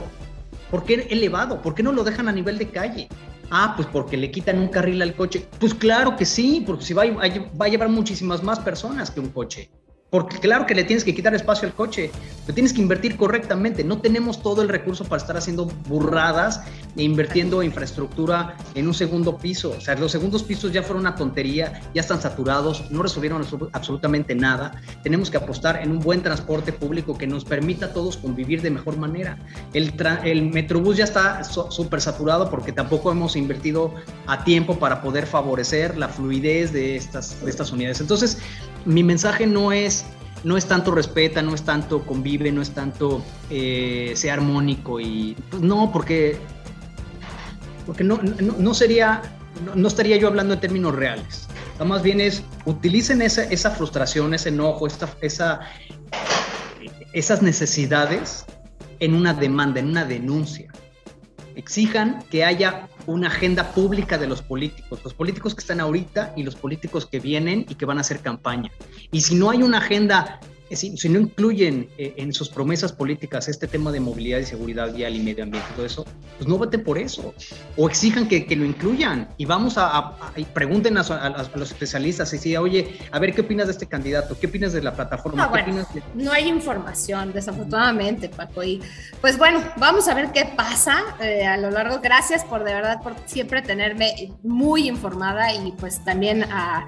¿Por 0.69 0.85
qué 0.85 1.05
elevado? 1.09 1.61
¿Por 1.61 1.75
qué 1.75 1.83
no 1.83 1.91
lo 1.91 2.05
dejan 2.05 2.29
a 2.29 2.31
nivel 2.31 2.57
de 2.57 2.69
calle? 2.69 3.09
Ah, 3.53 3.73
pues 3.75 3.85
porque 3.91 4.15
le 4.15 4.31
quitan 4.31 4.59
un 4.59 4.69
carril 4.69 5.01
al 5.01 5.13
coche. 5.13 5.45
Pues 5.59 5.73
claro 5.73 6.15
que 6.15 6.25
sí, 6.25 6.63
porque 6.65 6.85
si 6.85 6.93
va, 6.93 7.03
va 7.05 7.65
a 7.65 7.67
llevar 7.67 7.89
muchísimas 7.89 8.41
más 8.43 8.59
personas 8.59 9.11
que 9.11 9.19
un 9.19 9.27
coche. 9.29 9.69
Porque 10.11 10.39
claro 10.39 10.65
que 10.65 10.75
le 10.75 10.83
tienes 10.83 11.05
que 11.05 11.15
quitar 11.15 11.33
espacio 11.33 11.65
al 11.65 11.73
coche, 11.73 12.11
pero 12.45 12.53
tienes 12.53 12.73
que 12.73 12.81
invertir 12.81 13.15
correctamente. 13.15 13.81
No 13.85 14.01
tenemos 14.01 14.43
todo 14.43 14.61
el 14.61 14.67
recurso 14.67 15.05
para 15.05 15.21
estar 15.21 15.37
haciendo 15.37 15.65
burradas 15.87 16.61
e 16.97 17.03
invirtiendo 17.03 17.63
infraestructura 17.63 18.57
en 18.75 18.87
un 18.87 18.93
segundo 18.93 19.37
piso. 19.37 19.73
O 19.77 19.79
sea, 19.79 19.95
los 19.95 20.11
segundos 20.11 20.43
pisos 20.43 20.73
ya 20.73 20.83
fueron 20.83 21.03
una 21.03 21.15
tontería, 21.15 21.81
ya 21.95 22.01
están 22.01 22.21
saturados, 22.21 22.91
no 22.91 23.01
resolvieron 23.01 23.41
absolutamente 23.71 24.35
nada. 24.35 24.81
Tenemos 25.01 25.31
que 25.31 25.37
apostar 25.37 25.81
en 25.81 25.91
un 25.91 25.99
buen 25.99 26.21
transporte 26.21 26.73
público 26.73 27.17
que 27.17 27.25
nos 27.25 27.45
permita 27.45 27.85
a 27.85 27.93
todos 27.93 28.17
convivir 28.17 28.61
de 28.61 28.69
mejor 28.69 28.97
manera. 28.97 29.37
El, 29.73 29.93
el 30.25 30.51
Metrobús 30.51 30.97
ya 30.97 31.05
está 31.05 31.41
súper 31.45 32.01
saturado 32.01 32.49
porque 32.49 32.73
tampoco 32.73 33.13
hemos 33.13 33.37
invertido 33.37 33.93
a 34.27 34.43
tiempo 34.43 34.77
para 34.77 35.01
poder 35.01 35.25
favorecer 35.25 35.97
la 35.97 36.09
fluidez 36.09 36.73
de 36.73 36.97
estas, 36.97 37.41
de 37.45 37.49
estas 37.49 37.71
unidades. 37.71 38.01
Entonces, 38.01 38.39
mi 38.85 39.03
mensaje 39.03 39.47
no 39.47 39.71
es 39.71 40.05
no 40.43 40.57
es 40.57 40.65
tanto 40.65 40.91
respeta, 40.91 41.41
no 41.41 41.53
es 41.53 41.63
tanto 41.63 42.03
convive, 42.05 42.51
no 42.51 42.61
es 42.61 42.71
tanto 42.71 43.23
eh, 43.49 44.13
sea 44.15 44.33
armónico 44.33 44.99
y 44.99 45.35
pues 45.49 45.61
no, 45.61 45.91
porque, 45.91 46.37
porque 47.85 48.03
no, 48.03 48.19
no, 48.21 48.73
sería, 48.73 49.21
no, 49.75 49.87
estaría 49.87 50.17
yo 50.17 50.27
hablando 50.27 50.53
en 50.55 50.59
términos 50.59 50.95
reales. 50.95 51.47
más 51.85 52.01
bien 52.01 52.21
es, 52.21 52.43
utilicen 52.65 53.21
esa, 53.21 53.43
esa 53.43 53.71
frustración, 53.71 54.33
ese 54.33 54.49
enojo, 54.49 54.87
esa, 54.87 55.59
esas 57.13 57.41
necesidades 57.41 58.45
en 58.99 59.13
una 59.13 59.33
demanda, 59.33 59.79
en 59.79 59.89
una 59.89 60.05
denuncia. 60.05 60.71
Exijan 61.61 62.23
que 62.31 62.43
haya 62.43 62.89
una 63.05 63.27
agenda 63.27 63.71
pública 63.73 64.17
de 64.17 64.25
los 64.25 64.41
políticos, 64.41 64.99
los 65.03 65.13
políticos 65.13 65.53
que 65.53 65.59
están 65.59 65.79
ahorita 65.79 66.33
y 66.35 66.41
los 66.41 66.55
políticos 66.55 67.05
que 67.05 67.19
vienen 67.19 67.67
y 67.69 67.75
que 67.75 67.85
van 67.85 67.99
a 67.99 68.01
hacer 68.01 68.19
campaña. 68.19 68.71
Y 69.11 69.21
si 69.21 69.35
no 69.35 69.51
hay 69.51 69.61
una 69.61 69.77
agenda 69.77 70.39
si, 70.75 71.09
no 71.09 71.19
incluyen 71.19 71.89
eh, 71.97 72.13
en 72.17 72.33
sus 72.33 72.49
promesas 72.49 72.91
políticas 72.91 73.47
este 73.47 73.67
tema 73.67 73.91
de 73.91 73.99
movilidad 73.99 74.39
y 74.39 74.45
seguridad 74.45 74.93
vial 74.93 75.15
y 75.15 75.19
medio 75.19 75.43
ambiente 75.43 75.67
y 75.71 75.75
todo 75.75 75.85
eso, 75.85 76.05
pues 76.37 76.47
no 76.47 76.57
voten 76.57 76.83
por 76.83 76.97
eso. 76.97 77.33
O 77.77 77.89
exijan 77.89 78.27
que, 78.27 78.45
lo 78.55 78.65
incluyan 78.65 79.29
y 79.37 79.45
vamos 79.45 79.75
a, 79.77 80.15
y 80.35 80.45
pregunten 80.45 80.97
a, 80.97 81.47
los 81.55 81.71
especialistas 81.71 82.33
y 82.33 82.37
si, 82.37 82.55
oye, 82.57 82.97
a 83.11 83.19
ver 83.19 83.33
qué 83.33 83.41
opinas 83.41 83.67
de 83.67 83.73
este 83.73 83.87
candidato, 83.87 84.37
qué 84.39 84.47
opinas 84.47 84.73
de 84.73 84.81
la 84.81 84.93
plataforma. 84.93 85.49
No, 85.67 85.87
no 86.15 86.31
hay 86.31 86.47
información, 86.47 87.33
desafortunadamente, 87.33 88.29
Paco. 88.29 88.63
Y 88.63 88.81
pues 89.19 89.37
bueno, 89.37 89.61
vamos 89.77 90.07
a 90.07 90.13
ver 90.13 90.31
qué 90.31 90.45
pasa 90.55 90.97
eh, 91.21 91.45
a 91.45 91.57
lo 91.57 91.71
largo. 91.71 91.99
Gracias 92.01 92.43
por 92.43 92.63
de 92.63 92.73
verdad 92.73 93.01
por 93.01 93.15
siempre 93.25 93.61
tenerme 93.61 94.31
muy 94.43 94.87
informada 94.87 95.53
y 95.53 95.71
pues 95.73 96.03
también 96.03 96.43
a, 96.43 96.87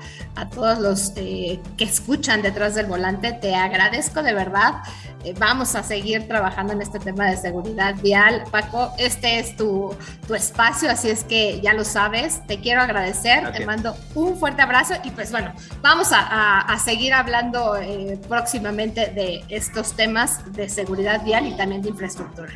todos 0.54 0.80
los 0.80 1.13
eh, 1.15 1.60
que 1.78 1.86
escuchan 1.86 2.41
detrás 2.41 2.76
del 2.76 2.86
volante. 2.86 3.34
Te 3.34 3.56
agradezco 3.74 4.22
de 4.22 4.34
verdad. 4.34 4.76
Eh, 5.24 5.34
vamos 5.38 5.76
a 5.76 5.84
seguir 5.84 6.28
trabajando 6.28 6.74
en 6.74 6.82
este 6.82 7.00
tema 7.00 7.30
de 7.30 7.38
seguridad 7.38 7.96
vial. 8.02 8.44
Paco, 8.52 8.94
este 8.98 9.40
es 9.40 9.56
tu, 9.56 9.96
tu 10.28 10.36
espacio, 10.36 10.90
así 10.90 11.10
es 11.10 11.24
que 11.24 11.60
ya 11.62 11.74
lo 11.74 11.84
sabes. 11.84 12.46
Te 12.46 12.60
quiero 12.60 12.82
agradecer, 12.82 13.52
te 13.52 13.66
mando 13.66 13.96
un 14.16 14.38
fuerte 14.38 14.62
abrazo 14.62 14.96
y 15.04 15.12
pues 15.12 15.32
bueno, 15.32 15.54
vamos 15.82 16.12
a, 16.12 16.60
a, 16.62 16.80
seguir 16.80 17.14
hablando 17.14 17.78
eh, 17.78 18.20
próximamente 18.28 19.08
de 19.08 19.44
estos 19.50 19.94
temas 19.96 20.52
de 20.54 20.70
seguridad 20.70 21.24
vial 21.24 21.48
y 21.48 21.54
también 21.54 21.82
de 21.82 21.90
infraestructura. 21.90 22.54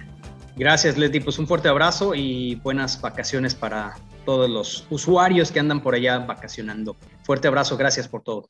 Gracias, 0.56 0.98
Leti. 0.98 1.20
Pues 1.20 1.40
un 1.40 1.48
fuerte 1.48 1.70
abrazo 1.70 2.16
y 2.16 2.56
buenas 2.56 3.00
vacaciones 3.00 3.56
para 3.56 3.96
todos 4.26 4.50
los 4.50 4.86
usuarios 4.90 5.52
que 5.52 5.60
andan 5.60 5.82
por 5.82 5.96
allá 5.96 6.20
vacacionando. 6.20 6.98
Fuerte 7.24 7.48
abrazo, 7.48 7.78
gracias 7.78 8.08
por 8.08 8.24
todo. 8.24 8.50